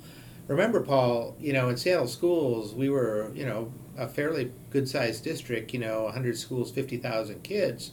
remember, 0.49 0.81
Paul, 0.81 1.35
you 1.39 1.53
know, 1.53 1.69
in 1.69 1.77
Seattle 1.77 2.07
schools, 2.07 2.73
we 2.73 2.89
were, 2.89 3.31
you 3.33 3.45
know, 3.45 3.71
a 3.97 4.07
fairly 4.07 4.51
good-sized 4.71 5.23
district. 5.23 5.73
You 5.73 5.79
know, 5.79 6.03
100 6.03 6.37
schools, 6.37 6.71
50,000 6.71 7.43
kids, 7.43 7.91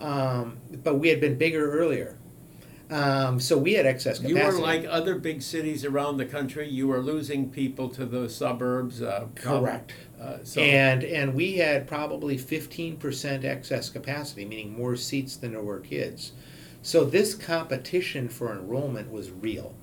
um, 0.00 0.58
but 0.82 0.96
we 0.96 1.08
had 1.08 1.20
been 1.20 1.38
bigger 1.38 1.72
earlier. 1.72 2.18
Um, 2.90 3.40
so 3.40 3.56
we 3.56 3.72
had 3.72 3.86
excess 3.86 4.18
capacity. 4.18 4.40
You 4.40 4.46
were 4.46 4.60
like 4.60 4.84
other 4.88 5.14
big 5.14 5.40
cities 5.42 5.84
around 5.84 6.18
the 6.18 6.26
country. 6.26 6.68
You 6.68 6.88
were 6.88 7.00
losing 7.00 7.50
people 7.50 7.88
to 7.90 8.04
the 8.04 8.28
suburbs. 8.28 9.00
Uh, 9.00 9.28
Correct. 9.34 9.94
Uh, 10.20 10.38
so 10.44 10.60
And 10.60 11.02
and 11.02 11.34
we 11.34 11.54
had 11.54 11.86
probably 11.86 12.36
fifteen 12.36 12.96
percent 12.96 13.44
excess 13.44 13.88
capacity, 13.88 14.44
meaning 14.44 14.76
more 14.76 14.96
seats 14.96 15.36
than 15.36 15.52
there 15.52 15.62
were 15.62 15.80
kids. 15.80 16.32
So 16.82 17.04
this 17.04 17.34
competition 17.34 18.28
for 18.28 18.52
enrollment 18.52 19.10
was 19.10 19.30
real. 19.30 19.74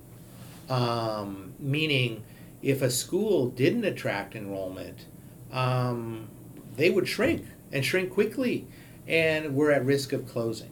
Um, 0.70 1.54
meaning, 1.60 2.24
if 2.62 2.84
a 2.84 2.92
school 2.92 3.50
didn't 3.50 3.84
attract 3.84 4.36
enrollment, 4.36 5.06
um, 5.52 6.28
they 6.76 6.92
would 6.92 7.08
shrink 7.08 7.46
and 7.72 7.84
shrink 7.84 8.12
quickly, 8.12 8.68
and 9.08 9.56
were 9.56 9.72
at 9.72 9.84
risk 9.84 10.14
of 10.14 10.28
closing. 10.28 10.72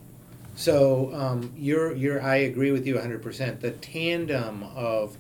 So 0.60 1.14
um, 1.14 1.54
you're 1.56 1.96
you're 1.96 2.22
I 2.22 2.36
agree 2.36 2.74
with 2.74 2.86
you 2.86 2.96
100%. 2.96 3.62
The 3.62 3.72
tandem 3.72 4.64
of 4.76 5.16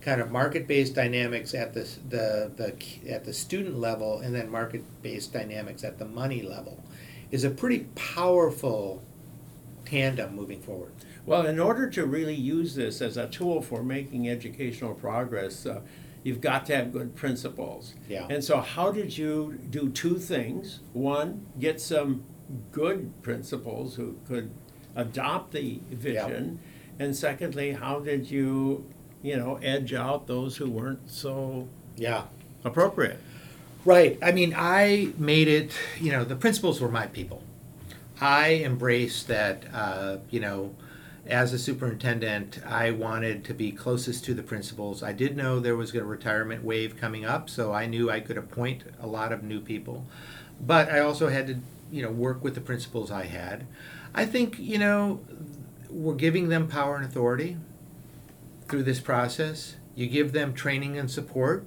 kind 0.00 0.20
of 0.20 0.32
market-based 0.32 0.92
dynamics 0.92 1.54
at 1.54 1.72
the, 1.72 1.88
the, 2.08 2.50
the 2.56 3.12
at 3.12 3.24
the 3.24 3.32
student 3.32 3.78
level 3.78 4.18
and 4.18 4.34
then 4.34 4.50
market-based 4.50 5.32
dynamics 5.32 5.84
at 5.84 6.00
the 6.00 6.04
money 6.04 6.42
level 6.42 6.82
is 7.30 7.44
a 7.44 7.50
pretty 7.50 7.86
powerful 7.94 9.04
tandem 9.84 10.34
moving 10.34 10.60
forward. 10.60 10.90
Well, 11.24 11.46
in 11.46 11.60
order 11.60 11.88
to 11.90 12.04
really 12.04 12.34
use 12.34 12.74
this 12.74 13.00
as 13.00 13.16
a 13.16 13.28
tool 13.28 13.62
for 13.62 13.84
making 13.84 14.28
educational 14.28 14.94
progress, 14.94 15.64
uh, 15.64 15.82
you've 16.24 16.40
got 16.40 16.66
to 16.66 16.76
have 16.76 16.92
good 16.92 17.14
principals. 17.14 17.94
Yeah. 18.08 18.26
And 18.28 18.42
so, 18.42 18.60
how 18.60 18.90
did 18.90 19.16
you 19.16 19.60
do 19.70 19.90
two 19.90 20.18
things? 20.18 20.80
One, 20.92 21.46
get 21.60 21.80
some 21.80 22.24
good 22.72 23.12
principals 23.22 23.96
who 23.96 24.16
could 24.26 24.50
adopt 24.94 25.52
the 25.52 25.80
vision. 25.90 26.58
And 26.98 27.14
secondly, 27.14 27.72
how 27.72 28.00
did 28.00 28.30
you, 28.30 28.84
you 29.22 29.36
know, 29.36 29.56
edge 29.62 29.92
out 29.92 30.26
those 30.26 30.56
who 30.56 30.70
weren't 30.70 31.10
so 31.10 31.68
Yeah. 31.96 32.24
appropriate? 32.64 33.18
Right. 33.84 34.18
I 34.22 34.32
mean, 34.32 34.54
I 34.56 35.12
made 35.18 35.48
it, 35.48 35.72
you 36.00 36.10
know, 36.10 36.24
the 36.24 36.36
principals 36.36 36.80
were 36.80 36.90
my 36.90 37.06
people. 37.06 37.42
I 38.20 38.54
embraced 38.64 39.28
that, 39.28 39.64
uh, 39.72 40.18
you 40.30 40.40
know, 40.40 40.74
as 41.26 41.52
a 41.52 41.58
superintendent, 41.58 42.60
I 42.64 42.92
wanted 42.92 43.44
to 43.44 43.54
be 43.54 43.72
closest 43.72 44.24
to 44.26 44.34
the 44.34 44.42
principals. 44.42 45.02
I 45.02 45.12
did 45.12 45.36
know 45.36 45.60
there 45.60 45.76
was 45.76 45.94
a 45.94 46.04
retirement 46.04 46.64
wave 46.64 46.96
coming 46.96 47.24
up, 47.24 47.50
so 47.50 47.72
I 47.72 47.86
knew 47.86 48.10
I 48.10 48.20
could 48.20 48.38
appoint 48.38 48.84
a 49.00 49.06
lot 49.06 49.32
of 49.32 49.42
new 49.42 49.60
people. 49.60 50.06
But 50.60 50.88
I 50.90 51.00
also 51.00 51.28
had 51.28 51.46
to, 51.48 51.56
you 51.90 52.02
know, 52.02 52.10
work 52.10 52.42
with 52.42 52.54
the 52.54 52.60
principals 52.60 53.10
I 53.10 53.24
had. 53.24 53.66
I 54.14 54.24
think, 54.24 54.58
you 54.58 54.78
know, 54.78 55.20
we're 55.90 56.14
giving 56.14 56.48
them 56.48 56.68
power 56.68 56.96
and 56.96 57.04
authority 57.04 57.56
through 58.68 58.82
this 58.82 59.00
process. 59.00 59.76
You 59.94 60.06
give 60.06 60.32
them 60.32 60.52
training 60.52 60.98
and 60.98 61.10
support. 61.10 61.64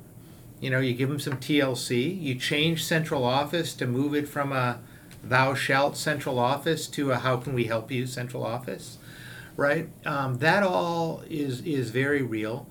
You 0.59 0.69
know, 0.69 0.79
you 0.79 0.93
give 0.93 1.09
them 1.09 1.19
some 1.19 1.37
TLC. 1.37 2.21
You 2.21 2.35
change 2.35 2.83
central 2.83 3.23
office 3.23 3.73
to 3.75 3.87
move 3.87 4.13
it 4.13 4.27
from 4.27 4.51
a 4.51 4.79
thou 5.23 5.53
shalt 5.53 5.97
central 5.97 6.39
office 6.39 6.87
to 6.87 7.11
a 7.11 7.17
how 7.17 7.37
can 7.37 7.53
we 7.53 7.65
help 7.65 7.91
you 7.91 8.05
central 8.07 8.45
office, 8.45 8.97
right? 9.55 9.89
Um, 10.05 10.37
that 10.39 10.63
all 10.63 11.23
is 11.29 11.61
is 11.61 11.91
very 11.91 12.21
real. 12.21 12.67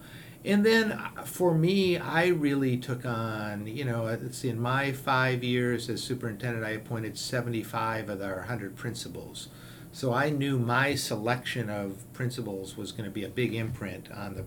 And 0.48 0.64
then 0.64 0.92
uh, 0.92 1.24
for 1.24 1.54
me, 1.54 1.98
I 1.98 2.28
really 2.28 2.78
took 2.78 3.04
on, 3.04 3.66
you 3.66 3.84
know, 3.84 4.06
it's 4.06 4.44
in 4.44 4.58
my 4.58 4.92
five 4.92 5.44
years 5.44 5.90
as 5.90 6.02
superintendent, 6.02 6.64
I 6.64 6.70
appointed 6.70 7.18
75 7.18 8.08
of 8.08 8.22
our 8.22 8.36
100 8.36 8.74
principals. 8.74 9.48
So 9.92 10.14
I 10.14 10.30
knew 10.30 10.58
my 10.58 10.94
selection 10.94 11.68
of 11.68 12.10
principals 12.14 12.78
was 12.78 12.92
going 12.92 13.04
to 13.04 13.10
be 13.10 13.24
a 13.24 13.28
big 13.28 13.54
imprint 13.54 14.10
on 14.10 14.36
the 14.36 14.44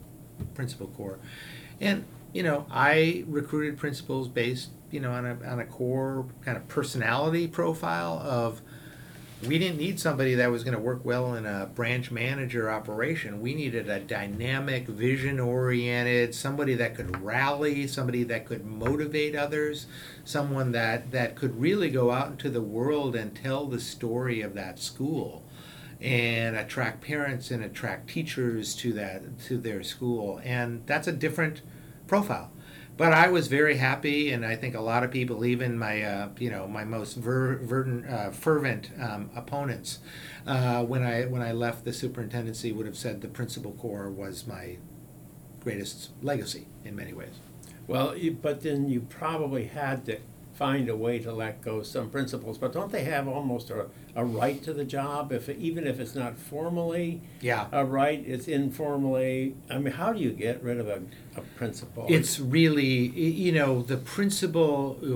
principal 0.55 0.87
corps. 0.87 1.19
And, 1.79 2.05
you 2.33 2.41
know, 2.41 2.65
I 2.71 3.23
recruited 3.27 3.77
principals 3.77 4.27
based, 4.27 4.71
you 4.89 5.01
know, 5.01 5.11
on 5.11 5.27
a, 5.27 5.37
on 5.45 5.59
a 5.59 5.65
core 5.65 6.25
kind 6.43 6.57
of 6.57 6.67
personality 6.67 7.47
profile 7.47 8.19
of 8.23 8.63
we 9.47 9.57
didn't 9.57 9.77
need 9.77 9.99
somebody 9.99 10.35
that 10.35 10.51
was 10.51 10.63
going 10.63 10.75
to 10.75 10.81
work 10.81 11.03
well 11.03 11.33
in 11.33 11.45
a 11.45 11.65
branch 11.73 12.11
manager 12.11 12.69
operation. 12.69 13.41
We 13.41 13.55
needed 13.55 13.89
a 13.89 13.99
dynamic, 13.99 14.87
vision 14.87 15.39
oriented, 15.39 16.35
somebody 16.35 16.75
that 16.75 16.95
could 16.95 17.23
rally, 17.23 17.87
somebody 17.87 18.23
that 18.25 18.45
could 18.45 18.65
motivate 18.65 19.35
others, 19.35 19.87
someone 20.23 20.71
that, 20.73 21.11
that 21.11 21.35
could 21.35 21.59
really 21.59 21.89
go 21.89 22.11
out 22.11 22.31
into 22.31 22.49
the 22.49 22.61
world 22.61 23.15
and 23.15 23.35
tell 23.35 23.65
the 23.65 23.79
story 23.79 24.41
of 24.41 24.53
that 24.53 24.77
school 24.77 25.43
and 25.99 26.55
attract 26.55 27.01
parents 27.01 27.49
and 27.49 27.63
attract 27.63 28.09
teachers 28.09 28.75
to 28.75 28.93
that 28.93 29.39
to 29.39 29.57
their 29.57 29.83
school 29.83 30.41
and 30.43 30.81
that's 30.87 31.07
a 31.07 31.11
different 31.11 31.61
profile 32.07 32.51
but 32.97 33.13
I 33.13 33.29
was 33.29 33.47
very 33.47 33.77
happy, 33.77 34.31
and 34.31 34.45
I 34.45 34.55
think 34.55 34.75
a 34.75 34.81
lot 34.81 35.03
of 35.03 35.11
people, 35.11 35.45
even 35.45 35.77
my 35.77 36.01
uh, 36.03 36.29
you 36.39 36.49
know 36.49 36.67
my 36.67 36.83
most 36.83 37.15
ver- 37.17 37.57
verdant, 37.57 38.09
uh, 38.09 38.31
fervent 38.31 38.89
um, 39.01 39.29
opponents, 39.35 39.99
uh, 40.45 40.83
when 40.83 41.03
I 41.03 41.25
when 41.25 41.41
I 41.41 41.51
left 41.51 41.85
the 41.85 41.93
superintendency, 41.93 42.71
would 42.71 42.85
have 42.85 42.97
said 42.97 43.21
the 43.21 43.27
principal 43.27 43.71
corps 43.73 44.09
was 44.09 44.45
my 44.47 44.77
greatest 45.61 46.09
legacy 46.21 46.67
in 46.83 46.95
many 46.95 47.13
ways. 47.13 47.39
Well, 47.87 48.15
but 48.41 48.61
then 48.61 48.89
you 48.89 49.01
probably 49.01 49.65
had 49.65 50.05
to 50.05 50.19
find 50.61 50.89
a 50.89 50.95
way 50.95 51.17
to 51.17 51.33
let 51.33 51.59
go 51.63 51.81
some 51.81 52.07
principals. 52.11 52.55
But 52.59 52.71
don't 52.71 52.91
they 52.91 53.03
have 53.05 53.27
almost 53.27 53.71
a, 53.71 53.87
a 54.15 54.23
right 54.23 54.61
to 54.61 54.73
the 54.73 54.85
job, 54.85 55.31
if 55.31 55.49
even 55.49 55.87
if 55.87 55.99
it's 55.99 56.13
not 56.13 56.37
formally 56.37 57.19
Yeah. 57.41 57.65
a 57.71 57.83
right, 57.83 58.23
it's 58.27 58.47
informally. 58.47 59.55
I 59.71 59.79
mean, 59.79 59.93
how 59.93 60.13
do 60.13 60.19
you 60.19 60.29
get 60.29 60.61
rid 60.61 60.77
of 60.79 60.87
a, 60.87 61.01
a 61.35 61.41
principal? 61.55 62.05
It's 62.07 62.39
really, 62.39 63.07
you 63.47 63.51
know, 63.51 63.81
the 63.81 63.97
principal, 63.97 64.99
uh, 65.01 65.07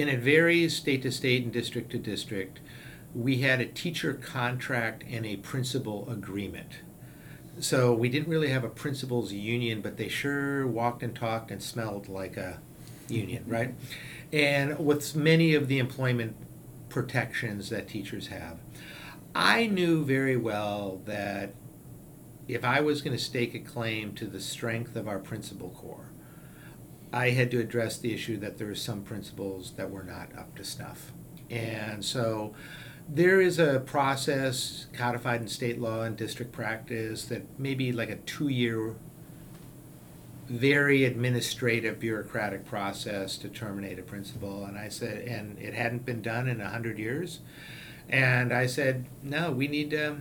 and 0.00 0.10
it 0.10 0.18
varies 0.20 0.76
state 0.76 1.00
to 1.04 1.10
state 1.10 1.42
and 1.42 1.50
district 1.50 1.88
to 1.92 1.98
district. 1.98 2.58
We 3.14 3.38
had 3.38 3.62
a 3.62 3.66
teacher 3.66 4.12
contract 4.12 5.02
and 5.10 5.24
a 5.24 5.36
principal 5.36 6.06
agreement. 6.10 6.72
So 7.58 7.94
we 7.94 8.10
didn't 8.10 8.28
really 8.28 8.50
have 8.50 8.64
a 8.64 8.68
principals 8.68 9.32
union, 9.32 9.80
but 9.80 9.96
they 9.96 10.08
sure 10.08 10.66
walked 10.66 11.02
and 11.02 11.16
talked 11.16 11.50
and 11.50 11.62
smelled 11.62 12.06
like 12.10 12.36
a 12.36 12.58
union, 13.08 13.44
right? 13.46 13.74
And 14.36 14.78
with 14.78 15.16
many 15.16 15.54
of 15.54 15.66
the 15.66 15.78
employment 15.78 16.36
protections 16.90 17.70
that 17.70 17.88
teachers 17.88 18.26
have. 18.26 18.58
I 19.34 19.66
knew 19.66 20.04
very 20.04 20.36
well 20.36 21.00
that 21.06 21.54
if 22.46 22.62
I 22.62 22.80
was 22.80 23.00
going 23.00 23.16
to 23.16 23.22
stake 23.22 23.54
a 23.54 23.58
claim 23.58 24.12
to 24.16 24.26
the 24.26 24.38
strength 24.38 24.94
of 24.94 25.08
our 25.08 25.18
principal 25.18 25.70
corps, 25.70 26.10
I 27.14 27.30
had 27.30 27.50
to 27.52 27.60
address 27.60 27.96
the 27.96 28.12
issue 28.12 28.36
that 28.40 28.58
there 28.58 28.66
were 28.66 28.74
some 28.74 29.02
principals 29.02 29.72
that 29.76 29.90
were 29.90 30.02
not 30.02 30.28
up 30.36 30.54
to 30.56 30.64
snuff. 30.64 31.12
And 31.48 32.04
so 32.04 32.54
there 33.08 33.40
is 33.40 33.58
a 33.58 33.80
process 33.86 34.86
codified 34.92 35.40
in 35.40 35.48
state 35.48 35.80
law 35.80 36.02
and 36.02 36.14
district 36.14 36.52
practice 36.52 37.24
that 37.26 37.58
maybe 37.58 37.90
like 37.90 38.10
a 38.10 38.16
two 38.16 38.48
year, 38.48 38.96
very 40.48 41.04
administrative 41.04 41.98
bureaucratic 41.98 42.64
process 42.64 43.36
to 43.38 43.48
terminate 43.48 43.98
a 43.98 44.02
principal. 44.02 44.64
And 44.64 44.78
I 44.78 44.88
said, 44.88 45.26
and 45.26 45.58
it 45.58 45.74
hadn't 45.74 46.04
been 46.04 46.22
done 46.22 46.48
in 46.48 46.60
a 46.60 46.68
hundred 46.68 46.98
years. 46.98 47.40
And 48.08 48.52
I 48.52 48.66
said, 48.66 49.06
no, 49.22 49.50
we 49.50 49.66
need 49.66 49.90
to, 49.90 50.18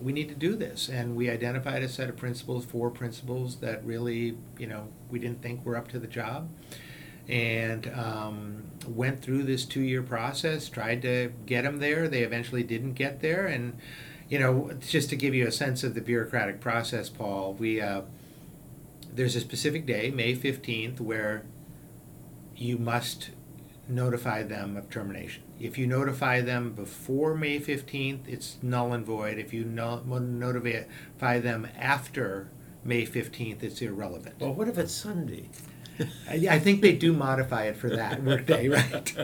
we 0.00 0.12
need 0.12 0.28
to 0.28 0.34
do 0.34 0.54
this. 0.54 0.88
And 0.88 1.16
we 1.16 1.28
identified 1.28 1.82
a 1.82 1.88
set 1.88 2.08
of 2.08 2.16
principals, 2.16 2.64
four 2.64 2.90
principals 2.90 3.56
that 3.56 3.84
really, 3.84 4.36
you 4.58 4.68
know, 4.68 4.88
we 5.10 5.18
didn't 5.18 5.42
think 5.42 5.64
were 5.64 5.76
up 5.76 5.88
to 5.88 5.98
the 5.98 6.06
job. 6.06 6.48
And 7.28 7.90
um, 7.92 8.62
went 8.86 9.20
through 9.20 9.42
this 9.42 9.64
two-year 9.64 10.04
process, 10.04 10.68
tried 10.68 11.02
to 11.02 11.32
get 11.44 11.62
them 11.62 11.78
there. 11.78 12.06
They 12.06 12.22
eventually 12.22 12.62
didn't 12.62 12.92
get 12.92 13.20
there. 13.20 13.46
And, 13.46 13.76
you 14.28 14.38
know, 14.38 14.70
just 14.78 15.10
to 15.10 15.16
give 15.16 15.34
you 15.34 15.48
a 15.48 15.50
sense 15.50 15.82
of 15.82 15.94
the 15.94 16.00
bureaucratic 16.00 16.60
process, 16.60 17.08
Paul, 17.08 17.54
we, 17.54 17.80
uh, 17.80 18.02
there's 19.16 19.34
a 19.34 19.40
specific 19.40 19.86
day, 19.86 20.10
May 20.10 20.36
15th, 20.36 21.00
where 21.00 21.44
you 22.54 22.78
must 22.78 23.30
notify 23.88 24.42
them 24.42 24.76
of 24.76 24.90
termination. 24.90 25.42
If 25.58 25.78
you 25.78 25.86
notify 25.86 26.42
them 26.42 26.72
before 26.72 27.34
May 27.34 27.58
15th, 27.58 28.28
it's 28.28 28.58
null 28.62 28.92
and 28.92 29.06
void. 29.06 29.38
If 29.38 29.54
you 29.54 29.64
no, 29.64 30.00
notify 30.00 31.40
them 31.40 31.66
after 31.78 32.50
May 32.84 33.06
15th, 33.06 33.62
it's 33.62 33.80
irrelevant. 33.80 34.36
well, 34.38 34.52
what 34.52 34.68
if 34.68 34.76
it's 34.76 34.92
Sunday? 34.92 35.48
I, 36.28 36.46
I 36.50 36.58
think 36.58 36.82
they 36.82 36.92
do 36.92 37.14
modify 37.14 37.64
it 37.64 37.76
for 37.76 37.88
that 37.88 38.22
workday, 38.24 38.68
right? 38.68 39.14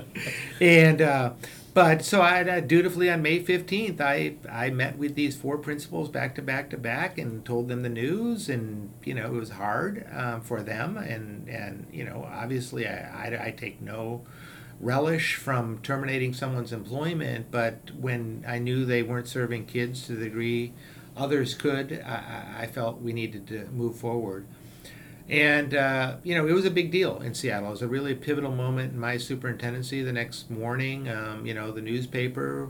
And 0.59 1.03
uh, 1.03 1.33
but 1.75 2.05
so 2.05 2.21
I, 2.21 2.57
I 2.57 2.61
dutifully 2.61 3.11
on 3.11 3.23
May 3.23 3.41
fifteenth, 3.41 4.00
I 4.00 4.35
I 4.50 4.71
met 4.71 4.99
with 4.99 5.14
these 5.14 5.37
four 5.37 5.59
principals 5.59 6.09
back 6.09 6.35
to 6.37 6.43
back 6.43 6.71
to 6.71 6.76
back 6.79 7.19
and 7.19 7.45
told 7.45 7.69
them 7.69 7.83
the 7.83 7.88
news, 7.88 8.49
and 8.49 8.91
you 9.05 9.14
know 9.14 9.26
it 9.26 9.38
was 9.38 9.50
hard 9.50 10.07
um, 10.12 10.41
for 10.41 10.62
them, 10.62 10.97
and 10.97 11.49
and 11.49 11.87
you 11.93 12.05
know 12.05 12.29
obviously 12.31 12.87
I, 12.87 13.26
I 13.26 13.47
I 13.47 13.50
take 13.50 13.81
no 13.81 14.23
relish 14.81 15.37
from 15.37 15.79
terminating 15.79 16.35
someone's 16.35 16.73
employment, 16.73 17.47
but 17.50 17.93
when 17.99 18.45
I 18.47 18.59
knew 18.59 18.85
they 18.85 19.02
weren't 19.02 19.29
serving 19.29 19.67
kids 19.67 20.07
to 20.07 20.14
the 20.14 20.25
degree 20.25 20.73
others 21.17 21.55
could, 21.55 22.02
I, 22.07 22.62
I 22.62 22.67
felt 22.67 23.00
we 23.00 23.12
needed 23.12 23.47
to 23.49 23.67
move 23.67 23.97
forward. 23.97 24.47
And, 25.29 25.75
uh, 25.75 26.17
you 26.25 26.35
know, 26.35 26.47
it 26.47 26.52
was 26.52 26.64
a 26.64 26.71
big 26.71 26.91
deal 26.91 27.21
in 27.23 27.35
Seattle. 27.35 27.69
It 27.69 27.73
was 27.73 27.83
a 27.83 27.88
really 27.88 28.14
pivotal 28.14 28.52
moment 28.52 28.93
in 28.93 28.99
my 28.99 29.17
superintendency. 29.17 30.02
The 30.02 30.12
next 30.12 30.50
morning, 30.50 31.09
um, 31.09 31.47
you 31.47 31.55
know, 31.55 31.71
the 31.71 31.81
newspaper, 31.81 32.69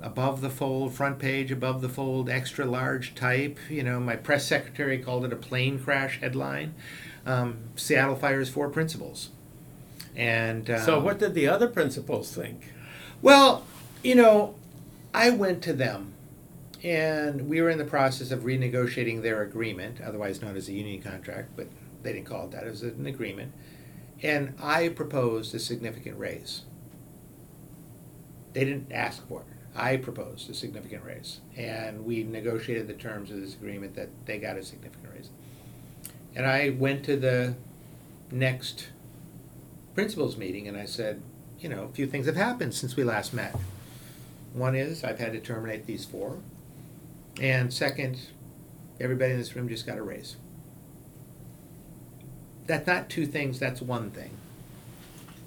above 0.00 0.40
the 0.40 0.50
fold, 0.50 0.94
front 0.94 1.18
page, 1.18 1.52
above 1.52 1.80
the 1.82 1.88
fold, 1.88 2.28
extra 2.28 2.64
large 2.64 3.14
type. 3.14 3.58
You 3.68 3.82
know, 3.82 4.00
my 4.00 4.16
press 4.16 4.46
secretary 4.46 4.98
called 4.98 5.24
it 5.24 5.32
a 5.32 5.36
plane 5.36 5.78
crash 5.78 6.20
headline. 6.20 6.74
Um, 7.26 7.58
Seattle 7.76 8.16
fires 8.16 8.48
four 8.48 8.68
principals. 8.70 9.28
And 10.16 10.68
um, 10.70 10.80
So, 10.80 10.98
what 10.98 11.18
did 11.18 11.34
the 11.34 11.46
other 11.46 11.68
principals 11.68 12.34
think? 12.34 12.72
well, 13.22 13.66
you 14.02 14.14
know, 14.14 14.54
I 15.12 15.28
went 15.30 15.62
to 15.64 15.74
them 15.74 16.14
and 16.82 17.48
we 17.48 17.60
were 17.60 17.70
in 17.70 17.78
the 17.78 17.84
process 17.84 18.30
of 18.30 18.40
renegotiating 18.40 19.22
their 19.22 19.42
agreement, 19.42 20.00
otherwise 20.00 20.40
known 20.40 20.56
as 20.56 20.68
a 20.68 20.72
union 20.72 21.02
contract, 21.02 21.50
but 21.56 21.68
they 22.02 22.12
didn't 22.12 22.26
call 22.26 22.46
it 22.46 22.52
that. 22.52 22.64
It 22.64 22.70
was 22.70 22.82
an 22.82 23.06
agreement. 23.06 23.52
And 24.22 24.54
I 24.60 24.88
proposed 24.88 25.54
a 25.54 25.58
significant 25.58 26.18
raise. 26.18 26.62
They 28.52 28.64
didn't 28.64 28.92
ask 28.92 29.26
for 29.28 29.40
it. 29.40 29.46
I 29.74 29.96
proposed 29.96 30.50
a 30.50 30.54
significant 30.54 31.04
raise. 31.04 31.40
And 31.56 32.04
we 32.04 32.22
negotiated 32.24 32.88
the 32.88 32.94
terms 32.94 33.30
of 33.30 33.40
this 33.40 33.54
agreement 33.54 33.94
that 33.96 34.08
they 34.26 34.38
got 34.38 34.56
a 34.56 34.64
significant 34.64 35.12
raise. 35.14 35.30
And 36.34 36.46
I 36.46 36.70
went 36.70 37.04
to 37.04 37.16
the 37.16 37.54
next 38.30 38.88
principals 39.94 40.36
meeting 40.36 40.68
and 40.68 40.76
I 40.76 40.86
said, 40.86 41.22
you 41.58 41.68
know, 41.68 41.84
a 41.84 41.88
few 41.88 42.06
things 42.06 42.26
have 42.26 42.36
happened 42.36 42.74
since 42.74 42.96
we 42.96 43.04
last 43.04 43.34
met. 43.34 43.54
One 44.52 44.74
is 44.74 45.04
I've 45.04 45.18
had 45.18 45.32
to 45.32 45.40
terminate 45.40 45.86
these 45.86 46.04
four. 46.04 46.38
And 47.40 47.72
second, 47.72 48.20
everybody 49.00 49.32
in 49.32 49.38
this 49.38 49.56
room 49.56 49.68
just 49.68 49.86
got 49.86 49.96
a 49.96 50.02
raise. 50.02 50.36
That's 52.66 52.86
not 52.86 53.08
two 53.08 53.26
things, 53.26 53.58
that's 53.58 53.80
one 53.80 54.10
thing. 54.10 54.30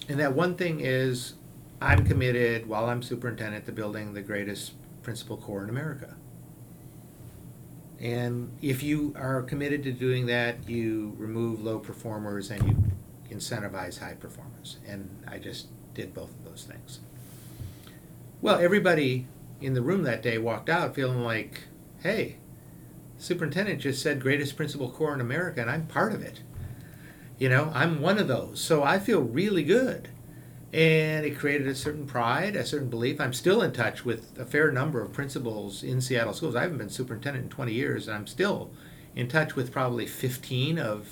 And 0.09 0.19
that 0.19 0.33
one 0.33 0.55
thing 0.55 0.81
is 0.81 1.35
I'm 1.79 2.05
committed, 2.05 2.67
while 2.67 2.85
I'm 2.85 3.01
superintendent, 3.03 3.65
to 3.67 3.71
building 3.71 4.13
the 4.13 4.21
greatest 4.21 4.73
principal 5.03 5.37
corps 5.37 5.63
in 5.63 5.69
America. 5.69 6.15
And 7.99 8.51
if 8.61 8.83
you 8.83 9.13
are 9.15 9.41
committed 9.43 9.83
to 9.83 9.91
doing 9.91 10.25
that, 10.25 10.67
you 10.67 11.13
remove 11.17 11.63
low 11.63 11.79
performers 11.79 12.49
and 12.51 12.67
you 12.67 12.75
incentivize 13.33 13.99
high 13.99 14.15
performers. 14.15 14.77
And 14.85 15.23
I 15.27 15.37
just 15.37 15.67
did 15.93 16.13
both 16.13 16.31
of 16.31 16.43
those 16.43 16.63
things. 16.63 16.99
Well, 18.41 18.59
everybody 18.59 19.27
in 19.61 19.73
the 19.73 19.81
room 19.81 20.03
that 20.03 20.21
day 20.21 20.37
walked 20.37 20.69
out 20.69 20.95
feeling 20.95 21.23
like, 21.23 21.61
hey, 22.03 22.35
superintendent 23.17 23.79
just 23.79 24.01
said 24.01 24.21
greatest 24.21 24.57
principal 24.57 24.89
corps 24.89 25.13
in 25.13 25.21
America, 25.21 25.61
and 25.61 25.69
I'm 25.69 25.87
part 25.87 26.13
of 26.13 26.21
it. 26.21 26.41
You 27.39 27.49
know, 27.49 27.71
I'm 27.73 28.01
one 28.01 28.19
of 28.19 28.27
those. 28.27 28.59
So 28.61 28.83
I 28.83 28.99
feel 28.99 29.21
really 29.21 29.63
good. 29.63 30.09
And 30.73 31.25
it 31.25 31.37
created 31.37 31.67
a 31.67 31.75
certain 31.75 32.05
pride, 32.05 32.55
a 32.55 32.65
certain 32.65 32.89
belief. 32.89 33.21
I'm 33.21 33.33
still 33.33 33.61
in 33.61 33.71
touch 33.71 34.03
with 34.03 34.37
a 34.39 34.45
fair 34.45 34.71
number 34.71 35.01
of 35.01 35.13
principals 35.13 35.83
in 35.83 36.01
Seattle 36.01 36.33
schools. 36.33 36.55
I 36.55 36.63
haven't 36.63 36.79
been 36.79 36.89
superintendent 36.89 37.45
in 37.45 37.49
20 37.49 37.73
years, 37.73 38.07
and 38.07 38.17
I'm 38.17 38.27
still 38.27 38.71
in 39.15 39.27
touch 39.27 39.55
with 39.55 39.71
probably 39.71 40.05
15 40.05 40.79
of 40.79 41.07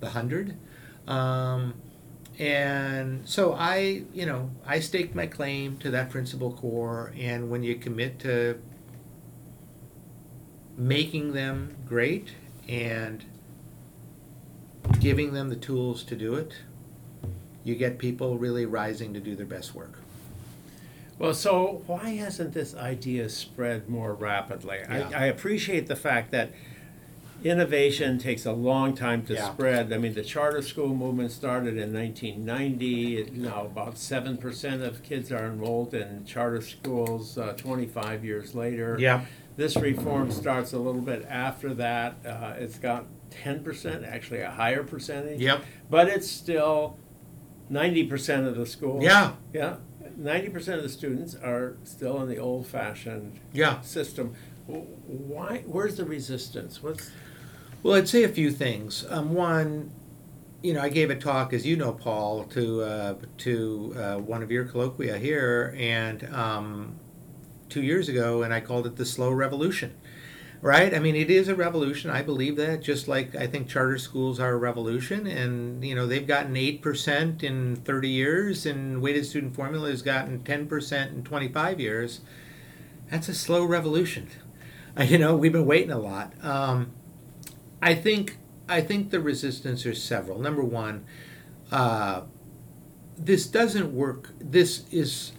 the 0.00 0.06
100. 0.06 0.56
Um, 1.08 1.74
and 2.38 3.28
so 3.28 3.52
I, 3.54 4.04
you 4.14 4.26
know, 4.26 4.50
I 4.64 4.80
staked 4.80 5.14
my 5.14 5.26
claim 5.26 5.76
to 5.78 5.90
that 5.90 6.10
principal 6.10 6.52
corps. 6.52 7.12
And 7.18 7.50
when 7.50 7.62
you 7.62 7.74
commit 7.76 8.20
to 8.20 8.60
making 10.76 11.32
them 11.32 11.76
great 11.86 12.32
and 12.68 13.24
giving 15.00 15.32
them 15.32 15.48
the 15.48 15.56
tools 15.56 16.04
to 16.04 16.16
do 16.16 16.34
it, 16.34 16.54
you 17.64 17.74
get 17.74 17.98
people 17.98 18.38
really 18.38 18.66
rising 18.66 19.14
to 19.14 19.20
do 19.20 19.34
their 19.34 19.46
best 19.46 19.74
work. 19.74 19.98
Well, 21.18 21.34
so 21.34 21.82
why 21.86 22.10
hasn't 22.10 22.52
this 22.52 22.74
idea 22.74 23.28
spread 23.28 23.88
more 23.88 24.12
rapidly? 24.14 24.78
Yeah. 24.82 25.10
I, 25.14 25.22
I 25.22 25.26
appreciate 25.26 25.86
the 25.86 25.96
fact 25.96 26.30
that 26.32 26.52
innovation 27.44 28.18
takes 28.18 28.44
a 28.46 28.52
long 28.52 28.94
time 28.94 29.22
to 29.26 29.34
Yeah. 29.34 29.52
spread. 29.52 29.92
I 29.92 29.98
mean, 29.98 30.14
the 30.14 30.22
charter 30.22 30.62
school 30.62 30.94
movement 30.94 31.30
started 31.32 31.76
in 31.76 31.92
1990. 31.92 33.18
It- 33.18 33.34
Now, 33.34 33.66
about 33.66 33.98
7% 33.98 34.82
of 34.82 35.02
kids 35.02 35.30
are 35.30 35.46
enrolled 35.46 35.94
in 35.94 36.24
charter 36.24 36.60
schools 36.60 37.36
uh, 37.38 37.52
25 37.56 38.24
years 38.24 38.54
later. 38.54 38.96
Yeah. 38.98 39.24
This 39.56 39.76
reform 39.76 40.30
starts 40.32 40.72
a 40.72 40.78
little 40.78 41.00
bit 41.00 41.24
after 41.28 41.72
that. 41.74 42.16
Uh, 42.26 42.54
it's 42.58 42.78
got 42.78 43.06
10%, 43.30 44.04
actually 44.04 44.40
a 44.40 44.50
higher 44.50 44.82
percentage. 44.82 45.40
Yep. 45.40 45.62
But 45.90 46.08
it's 46.08 46.30
still 46.30 46.98
90% 47.70 48.46
of 48.46 48.56
the 48.56 48.66
schools. 48.66 49.02
Yeah. 49.02 49.32
Yeah. 49.52 49.76
90% 50.18 50.76
of 50.76 50.82
the 50.82 50.88
students 50.88 51.34
are 51.34 51.76
still 51.84 52.20
in 52.22 52.28
the 52.28 52.38
old 52.38 52.66
fashioned 52.66 53.40
Yeah. 53.52 53.80
system. 53.82 54.34
W- 54.66 54.86
Why? 55.06 55.62
Where's 55.66 55.96
the 55.96 56.04
resistance? 56.04 56.82
What's 56.82 57.10
Well, 57.86 57.94
I'd 57.94 58.08
say 58.08 58.24
a 58.24 58.28
few 58.28 58.50
things. 58.50 59.06
Um, 59.10 59.32
one, 59.32 59.92
you 60.60 60.74
know, 60.74 60.80
I 60.80 60.88
gave 60.88 61.08
a 61.08 61.14
talk, 61.14 61.52
as 61.52 61.64
you 61.64 61.76
know, 61.76 61.92
Paul, 61.92 62.42
to 62.46 62.82
uh, 62.82 63.14
to 63.38 63.94
uh, 63.96 64.16
one 64.16 64.42
of 64.42 64.50
your 64.50 64.64
colloquia 64.64 65.18
here, 65.18 65.72
and 65.78 66.24
um, 66.34 66.96
two 67.68 67.84
years 67.84 68.08
ago, 68.08 68.42
and 68.42 68.52
I 68.52 68.58
called 68.58 68.88
it 68.88 68.96
the 68.96 69.06
slow 69.06 69.30
revolution. 69.30 69.94
Right? 70.60 70.92
I 70.92 70.98
mean, 70.98 71.14
it 71.14 71.30
is 71.30 71.46
a 71.46 71.54
revolution. 71.54 72.10
I 72.10 72.22
believe 72.22 72.56
that. 72.56 72.82
Just 72.82 73.06
like 73.06 73.36
I 73.36 73.46
think 73.46 73.68
charter 73.68 73.98
schools 73.98 74.40
are 74.40 74.54
a 74.54 74.56
revolution, 74.56 75.28
and 75.28 75.84
you 75.84 75.94
know, 75.94 76.08
they've 76.08 76.26
gotten 76.26 76.56
eight 76.56 76.82
percent 76.82 77.44
in 77.44 77.76
thirty 77.76 78.08
years, 78.08 78.66
and 78.66 79.00
weighted 79.00 79.26
student 79.26 79.54
formula 79.54 79.90
has 79.90 80.02
gotten 80.02 80.42
ten 80.42 80.66
percent 80.66 81.12
in 81.12 81.22
twenty-five 81.22 81.78
years. 81.78 82.20
That's 83.12 83.28
a 83.28 83.34
slow 83.34 83.64
revolution. 83.64 84.26
You 84.98 85.18
know, 85.18 85.36
we've 85.36 85.52
been 85.52 85.66
waiting 85.66 85.90
a 85.90 85.98
lot. 85.98 86.32
Um, 86.42 86.90
I 87.82 87.94
think 87.94 88.38
I 88.68 88.80
think 88.80 89.10
the 89.10 89.20
resistance 89.20 89.86
are 89.86 89.94
several. 89.94 90.40
Number 90.40 90.62
one, 90.62 91.04
uh, 91.70 92.22
this 93.16 93.46
doesn't 93.46 93.94
work. 93.94 94.30
This 94.40 94.84
is 94.90 95.32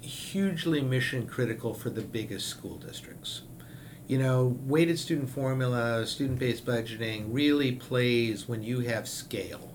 hugely 0.00 0.80
mission 0.80 1.26
critical 1.26 1.74
for 1.74 1.90
the 1.90 2.02
biggest 2.02 2.48
school 2.48 2.76
districts. 2.76 3.42
You 4.06 4.18
know, 4.18 4.56
weighted 4.62 4.98
student 4.98 5.28
formula, 5.28 6.06
student 6.06 6.38
based 6.38 6.64
budgeting 6.64 7.26
really 7.28 7.72
plays 7.72 8.48
when 8.48 8.62
you 8.62 8.80
have 8.80 9.06
scale. 9.08 9.74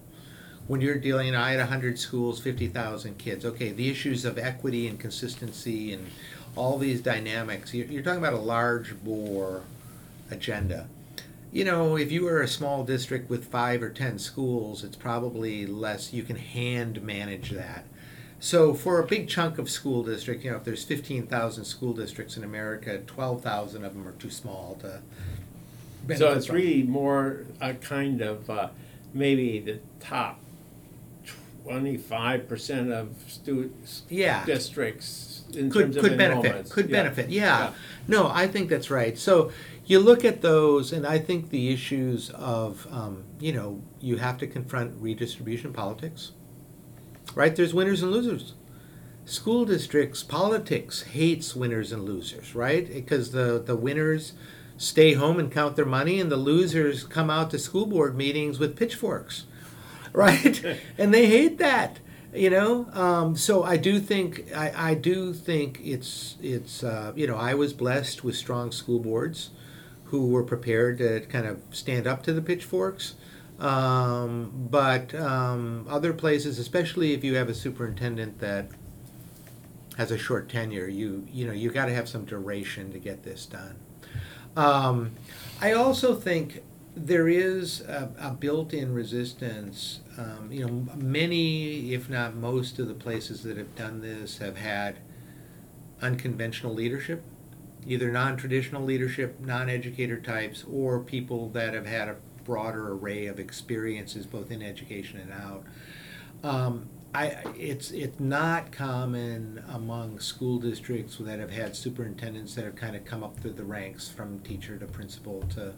When 0.66 0.82
you're 0.82 0.98
dealing, 0.98 1.36
I 1.36 1.52
had 1.52 1.60
100 1.60 2.00
schools, 2.00 2.40
50,000 2.40 3.18
kids. 3.18 3.46
Okay, 3.46 3.72
the 3.72 3.90
issues 3.90 4.26
of 4.26 4.38
equity 4.38 4.88
and 4.88 5.00
consistency 5.00 5.94
and 5.94 6.08
all 6.56 6.78
these 6.78 7.02
dynamics, 7.02 7.74
you're, 7.74 7.88
you're 7.88 8.02
talking 8.02 8.20
about 8.20 8.34
a 8.34 8.38
large 8.38 8.96
bore 9.04 9.64
agenda. 10.32 10.88
You 11.54 11.64
know, 11.66 11.96
if 11.98 12.12
you 12.12 12.24
were 12.24 12.42
a 12.42 12.48
small 12.48 12.84
district 12.84 13.30
with 13.30 13.46
five 13.46 13.84
or 13.84 13.92
10 13.92 14.18
schools, 14.18 14.84
it's 14.84 14.96
probably 14.96 15.68
less, 15.68 16.12
you 16.12 16.24
can 16.24 16.36
hand 16.36 17.04
manage 17.04 17.52
that. 17.52 17.86
So 18.40 18.74
for 18.74 19.00
a 19.00 19.06
big 19.06 19.30
chunk 19.30 19.60
of 19.60 19.70
school 19.70 20.02
district, 20.04 20.44
you 20.44 20.50
know, 20.50 20.58
if 20.58 20.64
there's 20.64 20.84
15,000 20.84 21.64
school 21.64 21.94
districts 21.94 22.36
in 22.38 22.44
America, 22.44 22.98
12,000 23.06 23.86
of 23.86 23.94
them 23.94 24.08
are 24.08 24.14
too 24.14 24.32
small 24.32 24.80
to. 24.82 25.02
so? 26.18 26.34
It's 26.34 26.48
from. 26.48 26.56
really 26.56 26.82
more 26.82 27.46
a 27.62 27.76
kind 27.76 28.22
of 28.22 28.50
uh, 28.50 28.70
maybe 29.14 29.60
the 29.60 29.80
top 30.00 30.40
25% 31.68 32.92
of 32.92 33.10
students 33.28 34.02
Yeah. 34.10 34.44
districts 34.46 35.44
in 35.56 35.70
could 35.70 35.84
terms 35.94 35.98
of 35.98 36.04
could 36.04 36.18
benefit 36.18 36.52
enrollments. 36.52 36.70
could 36.72 36.90
Yeah. 36.90 37.04
benefit 37.04 37.30
yeah. 37.30 37.72
No 38.08 38.30
i 38.34 38.48
think 38.48 38.70
that's 38.70 38.90
right. 38.90 39.18
So 39.18 39.52
you 39.86 40.00
look 40.00 40.24
at 40.24 40.42
those 40.42 40.92
and 40.94 41.06
i 41.06 41.18
think 41.20 41.50
the 41.50 41.70
issues 41.74 42.30
of 42.32 42.88
um, 42.92 43.24
you 43.40 43.52
know 43.52 43.82
you 44.00 44.18
have 44.18 44.38
to 44.40 44.48
confront 44.48 45.02
redistribution 45.02 45.74
politics 45.74 46.32
right? 47.36 47.56
There's 47.56 47.74
winners 47.74 48.02
and 48.04 48.12
losers. 48.12 48.54
School 49.26 49.66
districts 49.66 50.22
politics 50.24 51.04
hates 51.04 51.56
winners 51.56 51.92
and 51.92 52.04
losers 52.04 52.56
right? 52.56 52.92
Because 52.92 53.32
the 53.32 53.62
the 53.66 53.76
winners 53.76 54.34
stay 54.78 55.14
home 55.14 55.40
and 55.40 55.52
count 55.52 55.76
their 55.76 55.86
money 55.86 56.20
and 56.20 56.32
the 56.32 56.38
losers 56.38 57.04
come 57.04 57.30
out 57.30 57.50
to 57.52 57.60
school 57.60 57.86
board 57.86 58.18
meetings 58.18 58.60
with 58.60 58.76
pitchforks 58.76 59.46
right? 60.14 60.64
And 60.98 61.14
they 61.14 61.28
hate 61.28 61.58
that 61.60 62.00
you 62.36 62.50
know? 62.50 62.88
Um, 62.94 63.36
so 63.36 63.64
i 63.64 63.78
do 63.78 64.00
think 64.00 64.52
I, 64.56 64.92
I 64.92 64.94
do 64.96 65.34
think 65.34 65.80
it's 65.84 66.38
it's 66.42 66.84
uh, 66.84 67.14
you 67.16 67.28
know 67.28 67.38
i 67.38 67.54
was 67.54 67.74
blessed 67.74 68.24
with 68.24 68.36
strong 68.36 68.72
school 68.72 69.00
boards 69.00 69.52
who 70.06 70.28
were 70.28 70.44
prepared 70.44 71.00
to 71.00 71.22
kind 71.22 71.48
of 71.48 71.60
stand 71.72 72.06
up 72.06 72.22
to 72.22 72.34
the 72.34 72.42
pitchforks. 72.42 73.16
Um, 73.58 74.68
but 74.70 75.16
um, 75.16 75.88
other 75.90 76.14
places 76.14 76.60
especially 76.60 77.14
if 77.14 77.24
you 77.24 77.36
have 77.36 77.50
a 77.50 77.54
superintendent 77.54 78.40
that 78.40 78.68
has 79.98 80.12
a 80.12 80.18
short 80.18 80.50
tenure 80.50 80.88
you 80.88 81.26
you 81.32 81.46
know 81.48 81.54
you 81.54 81.72
got 81.72 81.86
to 81.86 81.94
have 81.94 82.10
some 82.10 82.26
duration 82.26 82.92
to 82.92 83.00
get 83.00 83.24
this 83.24 83.46
done. 83.46 83.76
Um, 84.56 85.12
i 85.62 85.72
also 85.72 86.16
think 86.16 86.62
there 86.96 87.28
is 87.28 87.82
a, 87.82 88.10
a 88.20 88.32
built-in 88.32 88.94
resistance. 88.94 90.02
Um, 90.18 90.50
you 90.52 90.66
know, 90.66 90.96
many, 90.96 91.94
if 91.94 92.10
not 92.10 92.36
most, 92.36 92.80
of 92.80 92.88
the 92.88 92.94
places 92.94 93.44
that 93.44 93.58
have 93.58 93.76
done 93.76 94.02
this 94.02 94.38
have 94.38 94.58
had 94.58 95.00
unconventional 96.02 96.74
leadership, 96.74 97.24
either 97.88 98.12
non-traditional 98.12 98.84
leadership, 98.84 99.40
non-educator 99.40 100.20
types, 100.20 100.64
or 100.72 101.00
people 101.00 101.50
that 101.50 101.74
have 101.74 101.86
had 101.86 102.08
a 102.08 102.16
broader 102.44 102.92
array 102.92 103.26
of 103.26 103.40
experiences 103.40 104.26
both 104.26 104.52
in 104.52 104.62
education 104.62 105.20
and 105.20 105.32
out. 105.32 105.64
Um, 106.44 106.90
I, 107.16 107.38
it's 107.56 107.92
it's 107.92 108.20
not 108.20 108.72
common 108.72 109.64
among 109.70 110.20
school 110.20 110.58
districts 110.58 111.18
that 111.20 111.40
have 111.40 111.52
had 111.52 111.76
superintendents 111.76 112.56
that 112.56 112.66
have 112.66 112.76
kind 112.76 112.96
of 112.96 113.06
come 113.06 113.24
up 113.24 113.38
through 113.38 113.54
the 113.54 113.64
ranks 113.64 114.10
from 114.10 114.40
teacher 114.40 114.78
to 114.78 114.88
principal 114.88 115.44
to 115.54 115.76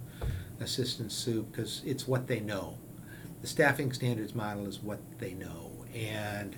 assistant 0.59 1.11
soup 1.11 1.51
because 1.51 1.81
it's 1.85 2.07
what 2.07 2.27
they 2.27 2.39
know. 2.39 2.77
The 3.41 3.47
staffing 3.47 3.91
standards 3.93 4.33
model 4.33 4.65
is 4.65 4.79
what 4.79 4.99
they 5.19 5.33
know, 5.33 5.71
and 5.93 6.55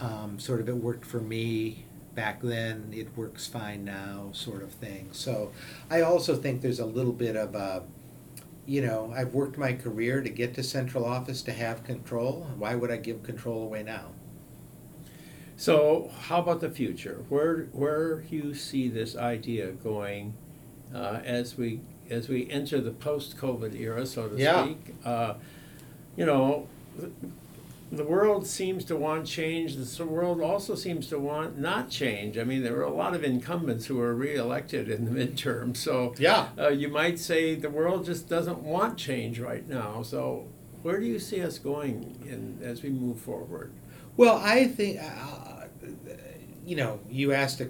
um, 0.00 0.38
sort 0.38 0.60
of 0.60 0.68
it 0.68 0.76
worked 0.76 1.04
for 1.04 1.20
me 1.20 1.84
back 2.14 2.40
then. 2.42 2.92
It 2.94 3.16
works 3.16 3.46
fine 3.46 3.84
now, 3.84 4.30
sort 4.32 4.62
of 4.62 4.72
thing. 4.72 5.08
So 5.12 5.50
I 5.90 6.02
also 6.02 6.36
think 6.36 6.60
there's 6.60 6.80
a 6.80 6.86
little 6.86 7.12
bit 7.12 7.36
of 7.36 7.54
a 7.54 7.82
you 8.66 8.80
know, 8.80 9.12
I've 9.16 9.34
worked 9.34 9.58
my 9.58 9.72
career 9.72 10.20
to 10.22 10.28
get 10.28 10.54
to 10.54 10.62
central 10.62 11.04
office 11.04 11.42
to 11.42 11.52
have 11.52 11.82
control. 11.82 12.46
Why 12.56 12.76
would 12.76 12.90
I 12.90 12.98
give 12.98 13.24
control 13.24 13.64
away 13.64 13.82
now? 13.82 14.12
So, 15.56 16.12
how 16.20 16.38
about 16.40 16.60
the 16.60 16.70
future? 16.70 17.24
Where 17.28 17.64
where 17.72 18.22
you 18.30 18.54
see 18.54 18.88
this 18.88 19.16
idea 19.16 19.72
going 19.72 20.34
uh, 20.94 21.20
as 21.24 21.56
we 21.56 21.80
as 22.10 22.28
we 22.28 22.50
enter 22.50 22.80
the 22.80 22.90
post-COVID 22.90 23.78
era, 23.78 24.04
so 24.04 24.28
to 24.28 24.36
Yeah. 24.36 24.64
speak? 24.64 24.94
Uh, 25.04 25.34
you 26.16 26.26
know, 26.26 26.66
the, 27.92 28.02
world 28.04 28.48
seems 28.48 28.84
to 28.86 28.96
want 28.96 29.26
change. 29.26 29.76
The 29.76 30.04
world 30.04 30.40
also 30.40 30.74
seems 30.74 31.06
to 31.10 31.20
want 31.20 31.56
not 31.56 31.88
change. 31.88 32.36
I 32.36 32.42
mean, 32.42 32.64
there 32.64 32.74
were 32.74 32.82
a 32.82 32.92
lot 32.92 33.14
of 33.14 33.22
incumbents 33.22 33.86
who 33.86 33.94
were 33.96 34.12
reelected 34.14 34.88
in 34.88 35.04
the 35.04 35.10
midterm, 35.24 35.76
so 35.76 36.14
Yeah. 36.18 36.48
uh, 36.58 36.68
you 36.70 36.88
might 36.88 37.20
say 37.20 37.54
the 37.54 37.70
world 37.70 38.04
just 38.04 38.28
doesn't 38.28 38.58
want 38.62 38.96
change 38.98 39.38
right 39.38 39.68
now. 39.68 40.02
So, 40.02 40.46
where 40.82 40.98
do 40.98 41.06
you 41.06 41.20
see 41.20 41.42
us 41.42 41.58
going 41.60 42.16
in, 42.28 42.58
as 42.66 42.82
we 42.82 42.90
move 42.90 43.20
forward? 43.20 43.70
Well, 44.16 44.40
I 44.42 44.66
think, 44.66 44.98
uh, 45.00 45.66
you 46.66 46.74
know, 46.74 46.98
you 47.08 47.32
asked 47.32 47.60
a 47.60 47.68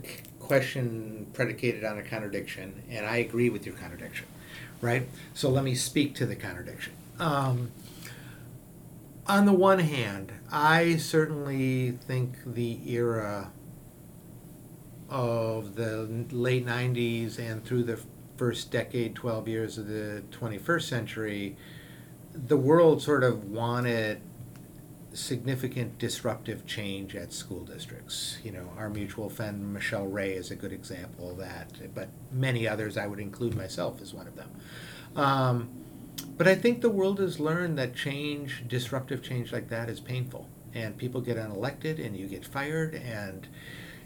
question 0.50 1.28
predicated 1.32 1.84
on 1.84 1.96
a 1.96 2.02
contradiction, 2.02 2.82
and 2.90 3.06
I 3.06 3.18
agree 3.18 3.50
with 3.50 3.64
your 3.64 3.76
contradiction, 3.76 4.26
right? 4.80 5.08
So 5.32 5.48
let 5.48 5.62
me 5.62 5.76
speak 5.76 6.16
to 6.16 6.26
the 6.26 6.34
contradiction. 6.34 6.92
Um, 7.20 7.70
on 9.28 9.46
the 9.46 9.52
one 9.52 9.78
hand, 9.78 10.32
I 10.50 10.96
certainly 10.96 11.92
think 11.92 12.34
the 12.44 12.80
era 12.92 13.52
of 15.08 15.76
the 15.76 16.26
late 16.32 16.66
90s 16.66 17.38
and 17.38 17.64
through 17.64 17.84
the 17.84 18.00
first 18.36 18.72
decade, 18.72 19.14
12 19.14 19.46
years 19.46 19.78
of 19.78 19.86
the 19.86 20.24
21st 20.32 20.82
century, 20.82 21.56
the 22.34 22.56
world 22.56 23.00
sort 23.00 23.22
of 23.22 23.44
wanted 23.44 24.20
significant 25.12 25.98
disruptive 25.98 26.66
change 26.66 27.16
at 27.16 27.32
school 27.32 27.64
districts. 27.64 28.38
You 28.44 28.52
know, 28.52 28.72
our 28.76 28.88
mutual 28.88 29.28
friend 29.28 29.72
Michelle 29.72 30.06
Rhee 30.06 30.32
is 30.32 30.50
a 30.50 30.56
good 30.56 30.72
example 30.72 31.30
of 31.30 31.38
that, 31.38 31.94
but 31.94 32.08
many 32.32 32.68
others, 32.68 32.96
I 32.96 33.06
would 33.06 33.20
include 33.20 33.56
myself 33.56 34.00
as 34.00 34.14
one 34.14 34.26
of 34.26 34.36
them. 34.36 34.50
Um, 35.16 35.68
but 36.36 36.46
I 36.46 36.54
think 36.54 36.80
the 36.80 36.90
world 36.90 37.18
has 37.18 37.40
learned 37.40 37.78
that 37.78 37.94
change, 37.94 38.64
disruptive 38.66 39.22
change 39.22 39.52
like 39.52 39.68
that, 39.68 39.88
is 39.88 40.00
painful. 40.00 40.48
And 40.74 40.96
people 40.96 41.20
get 41.20 41.36
unelected, 41.36 42.04
and 42.04 42.16
you 42.16 42.26
get 42.26 42.44
fired, 42.44 42.94
and 42.94 43.48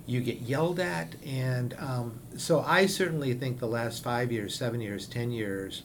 you 0.07 0.21
get 0.21 0.41
yelled 0.41 0.81
at. 0.81 1.15
And 1.25 1.75
um, 1.79 2.21
so 2.37 2.61
I 2.61 2.87
certainly 2.87 3.35
think 3.35 3.59
the 3.59 3.67
last 3.67 4.03
five 4.03 4.33
years, 4.33 4.55
seven 4.55 4.81
years, 4.81 5.07
ten 5.07 5.31
years, 5.31 5.83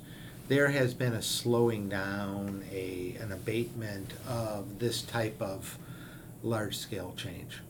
there 0.50 0.70
has 0.70 0.96
been 0.96 1.14
a 1.14 1.22
slowing 1.22 1.88
down, 1.88 2.64
a, 2.72 3.16
an 3.22 3.32
abatement 3.32 4.14
of 4.28 4.80
this 4.80 5.04
type 5.04 5.40
of 5.40 5.78
large 6.42 6.76
scale 6.76 7.14
change. 7.16 7.62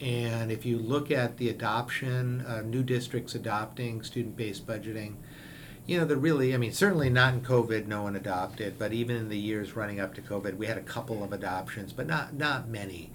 And 0.00 0.52
if 0.52 0.64
you 0.64 0.78
look 0.78 1.10
at 1.10 1.38
the 1.38 1.48
adoption, 1.48 2.44
uh, 2.46 2.60
new 2.60 2.82
districts 2.82 3.34
adopting 3.34 4.02
student 4.02 4.36
based 4.36 4.66
budgeting, 4.66 5.14
you 5.86 5.98
know, 5.98 6.04
the 6.04 6.18
really, 6.18 6.54
I 6.54 6.58
mean, 6.58 6.72
certainly 6.72 7.08
not 7.08 7.32
in 7.32 7.40
COVID, 7.40 7.86
no 7.86 8.02
one 8.02 8.14
adopted, 8.14 8.78
but 8.78 8.92
even 8.92 9.16
in 9.16 9.30
the 9.30 9.38
years 9.38 9.74
running 9.74 9.98
up 9.98 10.14
to 10.14 10.20
COVID, 10.20 10.58
we 10.58 10.66
had 10.66 10.76
a 10.76 10.82
couple 10.82 11.24
of 11.24 11.32
adoptions, 11.32 11.94
but 11.94 12.06
not, 12.06 12.34
not 12.34 12.68
many. 12.68 13.10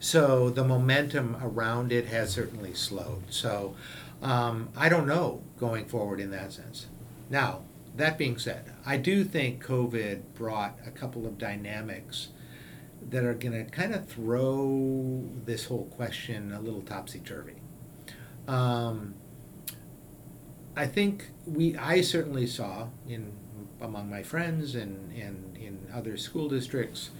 So 0.00 0.48
the 0.48 0.64
momentum 0.64 1.36
around 1.42 1.92
it 1.92 2.06
has 2.06 2.30
certainly 2.30 2.72
slowed. 2.72 3.24
So 3.28 3.76
um, 4.22 4.70
I 4.74 4.88
don't 4.88 5.06
know 5.06 5.42
going 5.60 5.84
forward 5.84 6.18
in 6.18 6.30
that 6.30 6.52
sense. 6.52 6.86
Now, 7.28 7.60
that 7.94 8.18
being 8.18 8.38
said, 8.38 8.72
I 8.84 8.96
do 8.96 9.24
think 9.24 9.64
COVID 9.64 10.22
brought 10.34 10.78
a 10.86 10.90
couple 10.90 11.26
of 11.26 11.38
dynamics 11.38 12.28
that 13.10 13.24
are 13.24 13.34
going 13.34 13.52
to 13.52 13.70
kind 13.70 13.94
of 13.94 14.08
throw 14.08 15.24
this 15.44 15.66
whole 15.66 15.84
question 15.86 16.52
a 16.52 16.60
little 16.60 16.82
topsy 16.82 17.20
turvy. 17.20 17.56
Um, 18.48 19.14
I 20.76 20.86
think 20.86 21.30
we, 21.46 21.76
I 21.76 22.00
certainly 22.00 22.46
saw 22.46 22.88
in 23.08 23.32
among 23.80 24.08
my 24.08 24.22
friends 24.22 24.74
and, 24.74 25.12
and 25.12 25.56
in 25.56 25.86
other 25.92 26.16
school 26.16 26.48
districts, 26.48 27.10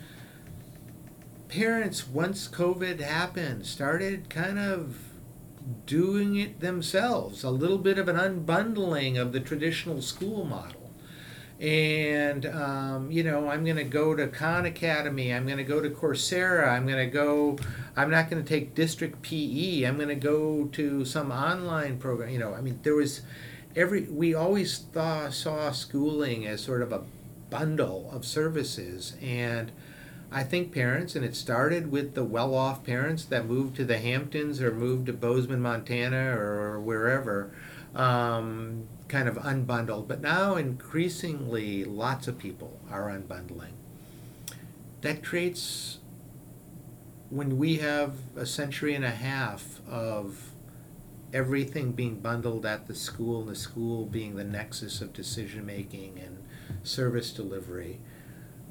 parents 1.48 2.08
once 2.08 2.48
COVID 2.48 3.00
happened 3.00 3.66
started 3.66 4.28
kind 4.30 4.58
of 4.58 4.96
doing 5.86 6.36
it 6.36 6.60
themselves, 6.60 7.42
a 7.42 7.50
little 7.50 7.78
bit 7.78 7.98
of 7.98 8.08
an 8.08 8.16
unbundling 8.16 9.20
of 9.20 9.32
the 9.32 9.40
traditional 9.40 10.02
school 10.02 10.44
model. 10.44 10.80
And, 11.60 12.46
um, 12.46 13.10
you 13.10 13.22
know, 13.22 13.48
I'm 13.48 13.64
going 13.64 13.76
to 13.76 13.84
go 13.84 14.14
to 14.14 14.26
Khan 14.26 14.66
Academy, 14.66 15.32
I'm 15.32 15.46
going 15.46 15.58
to 15.58 15.64
go 15.64 15.80
to 15.80 15.88
Coursera, 15.88 16.68
I'm 16.68 16.86
going 16.86 16.98
to 16.98 17.10
go, 17.10 17.58
I'm 17.96 18.10
not 18.10 18.28
going 18.28 18.42
to 18.42 18.48
take 18.48 18.74
district 18.74 19.22
PE, 19.22 19.84
I'm 19.84 19.96
going 19.96 20.08
to 20.08 20.14
go 20.16 20.66
to 20.72 21.04
some 21.04 21.30
online 21.30 21.98
program. 21.98 22.30
You 22.30 22.40
know, 22.40 22.54
I 22.54 22.60
mean, 22.60 22.80
there 22.82 22.96
was 22.96 23.22
every, 23.76 24.02
we 24.02 24.34
always 24.34 24.78
thought, 24.78 25.32
saw 25.32 25.70
schooling 25.70 26.44
as 26.46 26.62
sort 26.62 26.82
of 26.82 26.92
a 26.92 27.04
bundle 27.50 28.10
of 28.12 28.24
services. 28.24 29.16
And, 29.22 29.70
I 30.34 30.42
think 30.42 30.72
parents, 30.72 31.14
and 31.14 31.24
it 31.24 31.36
started 31.36 31.92
with 31.92 32.14
the 32.14 32.24
well 32.24 32.56
off 32.56 32.82
parents 32.82 33.24
that 33.26 33.46
moved 33.46 33.76
to 33.76 33.84
the 33.84 33.98
Hamptons 33.98 34.60
or 34.60 34.74
moved 34.74 35.06
to 35.06 35.12
Bozeman, 35.12 35.60
Montana, 35.60 36.36
or 36.36 36.80
wherever, 36.80 37.52
um, 37.94 38.88
kind 39.06 39.28
of 39.28 39.36
unbundled. 39.36 40.08
But 40.08 40.20
now 40.20 40.56
increasingly, 40.56 41.84
lots 41.84 42.26
of 42.26 42.36
people 42.36 42.80
are 42.90 43.08
unbundling. 43.08 43.74
That 45.02 45.22
creates, 45.22 45.98
when 47.30 47.56
we 47.56 47.76
have 47.76 48.16
a 48.34 48.44
century 48.44 48.96
and 48.96 49.04
a 49.04 49.10
half 49.10 49.80
of 49.88 50.50
everything 51.32 51.92
being 51.92 52.18
bundled 52.18 52.66
at 52.66 52.88
the 52.88 52.94
school, 52.96 53.42
and 53.42 53.50
the 53.50 53.54
school 53.54 54.04
being 54.04 54.34
the 54.34 54.42
nexus 54.42 55.00
of 55.00 55.12
decision 55.12 55.64
making 55.64 56.18
and 56.18 56.42
service 56.82 57.32
delivery 57.32 58.00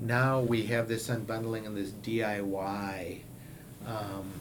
now 0.03 0.39
we 0.39 0.63
have 0.67 0.87
this 0.87 1.07
unbundling 1.07 1.65
and 1.65 1.75
this 1.75 1.91
DIY. 1.91 3.19
Um, 3.85 4.31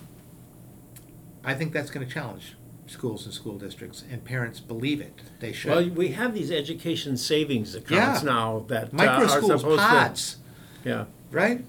I 1.44 1.54
think 1.54 1.72
that's 1.72 1.90
going 1.90 2.06
to 2.06 2.12
challenge 2.12 2.54
schools 2.86 3.24
and 3.24 3.32
school 3.34 3.58
districts, 3.58 4.04
and 4.10 4.24
parents 4.24 4.60
believe 4.60 5.00
it. 5.00 5.20
They 5.40 5.52
should. 5.52 5.70
Well, 5.70 5.88
we 5.88 6.08
have 6.08 6.34
these 6.34 6.50
education 6.50 7.16
savings 7.16 7.74
accounts 7.74 8.22
Yeah. 8.22 8.28
now 8.30 8.64
that 8.68 8.92
Micro 8.92 9.14
uh, 9.14 9.22
are 9.24 9.28
supposed 9.28 9.64
pods, 9.78 10.36
to. 10.82 10.88
Yeah. 10.88 11.04
right? 11.30 11.64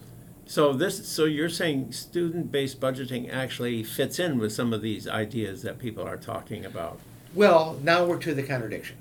So 0.46 0.74
this, 0.74 1.08
so 1.08 1.24
you're 1.26 1.50
saying 1.50 1.94
student-based 1.94 2.80
budgeting 2.80 3.32
actually 3.32 3.84
fits 3.84 4.20
in 4.20 4.38
with 4.40 4.52
some 4.52 4.74
of 4.74 4.82
these 4.82 5.08
ideas 5.08 5.62
that 5.62 5.80
people 5.80 6.04
are 6.06 6.18
talking 6.18 6.66
about. 6.66 7.00
Well, 7.34 7.80
now 7.82 8.06
we're 8.06 8.20
to 8.20 8.34
the 8.34 8.44
contradiction. 8.44 8.98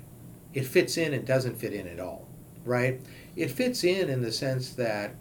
It 0.53 0.65
fits 0.65 0.97
in 0.97 1.13
and 1.13 1.25
doesn't 1.25 1.57
fit 1.57 1.73
in 1.73 1.87
at 1.87 1.99
all, 1.99 2.27
right? 2.65 3.01
It 3.35 3.51
fits 3.51 3.83
in 3.83 4.09
in 4.09 4.21
the 4.21 4.31
sense 4.31 4.71
that 4.73 5.15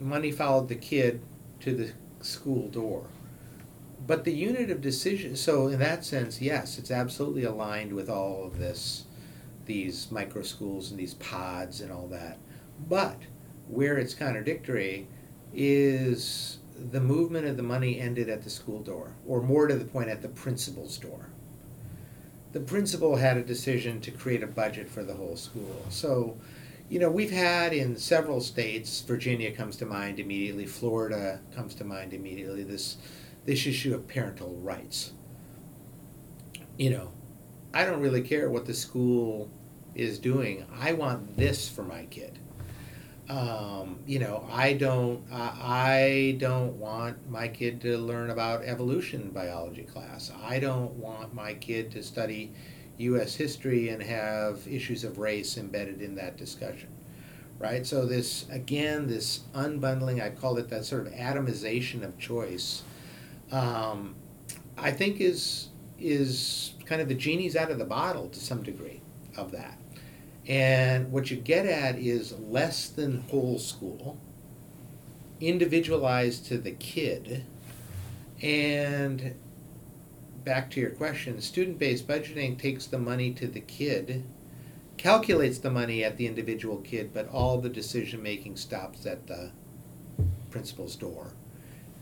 money 0.00 0.30
followed 0.30 0.68
the 0.68 0.74
kid 0.74 1.20
to 1.60 1.74
the 1.74 1.92
school 2.20 2.68
door. 2.68 3.06
But 4.06 4.24
the 4.24 4.32
unit 4.32 4.70
of 4.70 4.80
decision, 4.80 5.36
so 5.36 5.68
in 5.68 5.78
that 5.80 6.04
sense, 6.04 6.40
yes, 6.40 6.78
it's 6.78 6.90
absolutely 6.90 7.44
aligned 7.44 7.92
with 7.92 8.08
all 8.08 8.44
of 8.44 8.58
this, 8.58 9.04
these 9.66 10.10
micro 10.10 10.42
schools 10.42 10.90
and 10.90 10.98
these 10.98 11.14
pods 11.14 11.80
and 11.80 11.92
all 11.92 12.06
that. 12.08 12.38
But 12.88 13.20
where 13.66 13.98
it's 13.98 14.14
contradictory 14.14 15.08
is 15.52 16.58
the 16.90 17.00
movement 17.00 17.46
of 17.46 17.56
the 17.56 17.62
money 17.62 18.00
ended 18.00 18.28
at 18.28 18.42
the 18.42 18.50
school 18.50 18.80
door, 18.80 19.14
or 19.26 19.42
more 19.42 19.66
to 19.66 19.74
the 19.74 19.84
point, 19.84 20.08
at 20.08 20.22
the 20.22 20.28
principal's 20.28 20.96
door. 20.96 21.28
The 22.52 22.60
principal 22.60 23.16
had 23.16 23.36
a 23.36 23.42
decision 23.42 24.00
to 24.00 24.10
create 24.10 24.42
a 24.42 24.46
budget 24.46 24.88
for 24.88 25.02
the 25.02 25.14
whole 25.14 25.36
school. 25.36 25.84
So, 25.90 26.38
you 26.88 26.98
know, 26.98 27.10
we've 27.10 27.30
had 27.30 27.72
in 27.72 27.96
several 27.96 28.40
states, 28.40 29.00
Virginia 29.02 29.52
comes 29.52 29.76
to 29.76 29.86
mind 29.86 30.18
immediately, 30.18 30.64
Florida 30.66 31.40
comes 31.54 31.74
to 31.76 31.84
mind 31.84 32.14
immediately, 32.14 32.62
this, 32.62 32.96
this 33.44 33.66
issue 33.66 33.94
of 33.94 34.08
parental 34.08 34.54
rights. 34.56 35.12
You 36.78 36.90
know, 36.90 37.12
I 37.74 37.84
don't 37.84 38.00
really 38.00 38.22
care 38.22 38.48
what 38.48 38.64
the 38.64 38.74
school 38.74 39.50
is 39.94 40.18
doing. 40.18 40.64
I 40.80 40.92
want 40.92 41.36
this 41.36 41.68
for 41.68 41.82
my 41.82 42.06
kid. 42.06 42.37
Um, 43.28 43.98
you 44.06 44.18
know, 44.18 44.48
I 44.50 44.72
don't, 44.72 45.22
I, 45.30 45.52
I 45.60 46.36
don't 46.38 46.78
want 46.78 47.28
my 47.28 47.46
kid 47.48 47.80
to 47.82 47.98
learn 47.98 48.30
about 48.30 48.62
evolution 48.64 49.30
biology 49.30 49.82
class. 49.82 50.32
I 50.42 50.58
don't 50.58 50.92
want 50.94 51.34
my 51.34 51.52
kid 51.54 51.90
to 51.92 52.02
study 52.02 52.52
U.S. 52.98 53.34
history 53.34 53.90
and 53.90 54.02
have 54.02 54.66
issues 54.66 55.04
of 55.04 55.18
race 55.18 55.58
embedded 55.58 56.00
in 56.00 56.14
that 56.14 56.36
discussion, 56.38 56.88
right? 57.58 57.86
So 57.86 58.06
this 58.06 58.46
again, 58.50 59.06
this 59.06 59.40
unbundling, 59.54 60.22
I 60.22 60.30
call 60.30 60.56
it 60.56 60.68
that 60.70 60.84
sort 60.86 61.06
of 61.06 61.12
atomization 61.12 62.02
of 62.02 62.18
choice. 62.18 62.82
Um, 63.52 64.16
I 64.76 64.90
think 64.90 65.20
is 65.20 65.68
is 65.98 66.72
kind 66.86 67.02
of 67.02 67.08
the 67.08 67.14
genie's 67.14 67.56
out 67.56 67.70
of 67.70 67.78
the 67.78 67.84
bottle 67.84 68.28
to 68.28 68.40
some 68.40 68.62
degree 68.62 69.00
of 69.36 69.52
that. 69.52 69.78
And 70.48 71.12
what 71.12 71.30
you 71.30 71.36
get 71.36 71.66
at 71.66 71.98
is 71.98 72.32
less 72.38 72.88
than 72.88 73.20
whole 73.28 73.58
school, 73.58 74.18
individualized 75.40 76.46
to 76.46 76.56
the 76.56 76.72
kid, 76.72 77.44
and 78.40 79.34
back 80.44 80.70
to 80.70 80.80
your 80.80 80.90
question, 80.90 81.42
student 81.42 81.78
based 81.78 82.08
budgeting 82.08 82.58
takes 82.58 82.86
the 82.86 82.98
money 82.98 83.30
to 83.34 83.46
the 83.46 83.60
kid, 83.60 84.24
calculates 84.96 85.58
the 85.58 85.70
money 85.70 86.02
at 86.02 86.16
the 86.16 86.26
individual 86.26 86.78
kid, 86.78 87.12
but 87.12 87.28
all 87.28 87.60
the 87.60 87.68
decision 87.68 88.22
making 88.22 88.56
stops 88.56 89.04
at 89.04 89.26
the 89.26 89.50
principal's 90.50 90.96
door. 90.96 91.34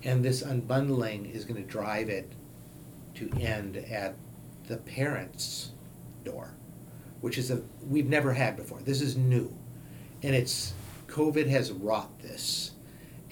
And 0.05 0.25
this 0.25 0.45
unbundling 0.45 1.35
is 1.35 1.45
going 1.45 1.61
to 1.61 1.69
drive 1.69 2.09
it 2.09 2.31
to 3.17 3.29
end 3.41 3.77
at 3.77 4.15
the 4.69 4.77
parent's 4.77 5.73
door 6.25 6.56
which 7.21 7.39
is 7.39 7.51
a 7.51 7.63
we've 7.87 8.09
never 8.09 8.33
had 8.33 8.57
before. 8.57 8.81
This 8.81 9.01
is 9.01 9.17
new, 9.17 9.53
and 10.23 10.35
it's 10.35 10.73
COVID 11.07 11.49
has 11.49 11.73
wrought 11.73 12.19
this, 12.21 12.73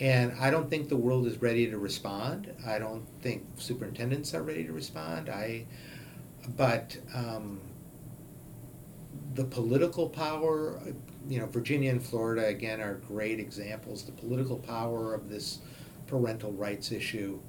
and 0.01 0.33
I 0.40 0.51
don't 0.51 0.70
think 0.70 0.88
the 0.88 0.97
world 0.97 1.27
is 1.27 1.40
ready 1.40 1.70
to 1.70 1.79
respond. 1.79 2.53
I 2.66 2.79
don't 2.79 3.07
think 3.20 3.44
superintendents 3.59 4.35
are 4.35 4.42
ready 4.42 4.64
to 4.64 4.73
respond. 4.73 5.29
I, 5.29 5.66
but 6.57 6.97
um, 7.14 7.61
the 9.35 9.44
political 9.44 10.09
power, 10.09 10.81
you 11.29 11.40
know, 11.40 11.47
Virginia 11.47 11.90
and 11.90 12.03
Florida 12.03 12.47
again 12.47 12.81
are 12.81 12.94
great 12.94 13.40
examples. 13.40 14.05
The 14.05 14.12
political 14.12 14.57
power 14.57 15.14
of 15.14 15.29
this 15.29 15.59
parental 16.07 16.53
rights 16.53 16.92
issue. 16.92 17.40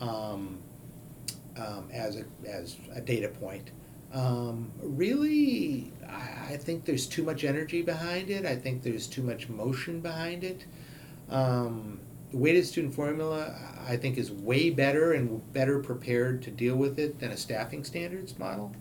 Um, 0.00 0.58
um, 1.58 1.88
as 1.92 2.16
a 2.16 2.24
as 2.48 2.76
a 2.94 3.00
data 3.00 3.28
point 3.28 3.72
um, 4.12 4.70
really, 4.80 5.92
I, 6.08 6.52
I, 6.54 6.56
think 6.56 6.84
there's 6.86 7.06
too 7.06 7.22
much 7.22 7.44
energy 7.44 7.82
behind 7.82 8.30
it. 8.30 8.46
I 8.46 8.56
think 8.56 8.82
there's 8.82 9.06
too 9.06 9.22
much 9.22 9.48
motion 9.48 10.00
behind 10.00 10.44
it. 10.44 10.64
Um, 11.28 12.00
the 12.30 12.38
weighted 12.38 12.66
student 12.66 12.94
formula, 12.94 13.54
I 13.86 13.96
think, 13.96 14.16
is 14.16 14.30
way 14.30 14.70
better 14.70 15.12
and 15.12 15.52
better 15.52 15.78
prepared 15.78 16.42
to 16.42 16.50
deal 16.50 16.76
with 16.76 16.98
it 16.98 17.20
than 17.20 17.32
a 17.32 17.36
staffing 17.36 17.84
standards 17.84 18.38
model. 18.38 18.72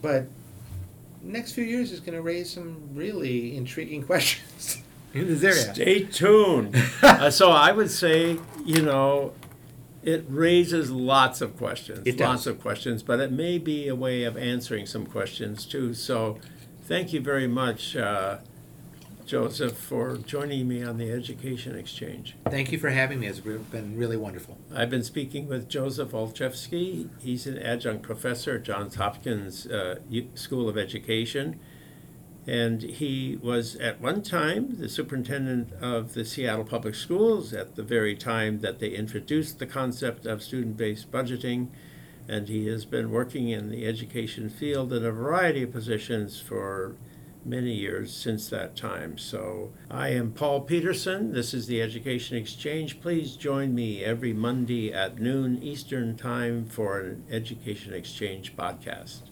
But 0.00 0.26
next 1.22 1.52
few 1.52 1.64
years 1.64 1.90
is 1.92 2.00
going 2.00 2.14
to 2.14 2.22
raise 2.22 2.50
some 2.50 2.90
really 2.94 3.56
intriguing 3.56 4.02
questions 4.06 4.82
in 5.14 5.26
this 5.26 5.42
area. 5.42 5.74
Stay 5.74 6.04
tuned. 6.04 6.76
uh, 7.02 7.30
so 7.30 7.50
I 7.50 7.72
would 7.72 7.90
say, 7.90 8.38
you 8.64 8.82
know, 8.82 9.32
it 10.02 10.24
raises 10.28 10.90
lots 10.90 11.40
of 11.40 11.56
questions, 11.56 12.02
It 12.06 12.20
lots 12.20 12.44
does. 12.44 12.46
of 12.48 12.60
questions, 12.60 13.02
but 13.02 13.20
it 13.20 13.32
may 13.32 13.58
be 13.58 13.88
a 13.88 13.94
way 13.94 14.24
of 14.24 14.36
answering 14.36 14.86
some 14.86 15.06
questions 15.06 15.64
too. 15.66 15.94
So, 15.94 16.38
thank 16.84 17.12
you 17.12 17.20
very 17.20 17.46
much, 17.48 17.96
uh, 17.96 18.38
Joseph, 19.26 19.76
for 19.76 20.16
joining 20.16 20.66
me 20.68 20.82
on 20.82 20.96
the 20.96 21.10
Education 21.10 21.76
Exchange. 21.76 22.34
Thank 22.48 22.72
you 22.72 22.78
for 22.78 22.88
having 22.88 23.20
me. 23.20 23.26
It's 23.26 23.44
re- 23.44 23.58
been 23.58 23.94
really 23.96 24.16
wonderful. 24.16 24.56
I've 24.74 24.88
been 24.88 25.02
speaking 25.04 25.48
with 25.48 25.68
Joseph 25.68 26.12
Olchefske. 26.12 27.08
He's 27.20 27.46
an 27.46 27.58
adjunct 27.58 28.02
professor 28.02 28.54
at 28.54 28.62
Johns 28.62 28.94
Hopkins 28.94 29.66
uh, 29.66 29.98
U- 30.08 30.28
School 30.34 30.66
of 30.68 30.78
Education. 30.78 31.60
And 32.48 32.80
he 32.80 33.38
was 33.42 33.76
at 33.76 34.00
one 34.00 34.22
time 34.22 34.76
the 34.78 34.88
superintendent 34.88 35.70
of 35.82 36.14
the 36.14 36.24
Seattle 36.24 36.64
Public 36.64 36.94
Schools 36.94 37.52
at 37.52 37.76
the 37.76 37.82
very 37.82 38.16
time 38.16 38.60
that 38.60 38.78
they 38.78 38.88
introduced 38.88 39.58
the 39.58 39.66
concept 39.66 40.24
of 40.24 40.42
student 40.42 40.78
based 40.78 41.10
budgeting. 41.10 41.68
And 42.26 42.48
he 42.48 42.66
has 42.68 42.86
been 42.86 43.10
working 43.10 43.50
in 43.50 43.68
the 43.68 43.86
education 43.86 44.48
field 44.48 44.94
in 44.94 45.04
a 45.04 45.12
variety 45.12 45.64
of 45.64 45.72
positions 45.72 46.40
for 46.40 46.96
many 47.44 47.74
years 47.74 48.14
since 48.14 48.48
that 48.48 48.76
time. 48.76 49.18
So 49.18 49.74
I 49.90 50.08
am 50.08 50.32
Paul 50.32 50.62
Peterson. 50.62 51.32
This 51.32 51.52
is 51.52 51.66
the 51.66 51.82
Education 51.82 52.38
Exchange. 52.38 53.02
Please 53.02 53.36
join 53.36 53.74
me 53.74 54.02
every 54.02 54.32
Monday 54.32 54.90
at 54.90 55.20
noon 55.20 55.62
Eastern 55.62 56.16
Time 56.16 56.64
for 56.64 56.98
an 57.00 57.24
Education 57.30 57.92
Exchange 57.92 58.56
podcast. 58.56 59.27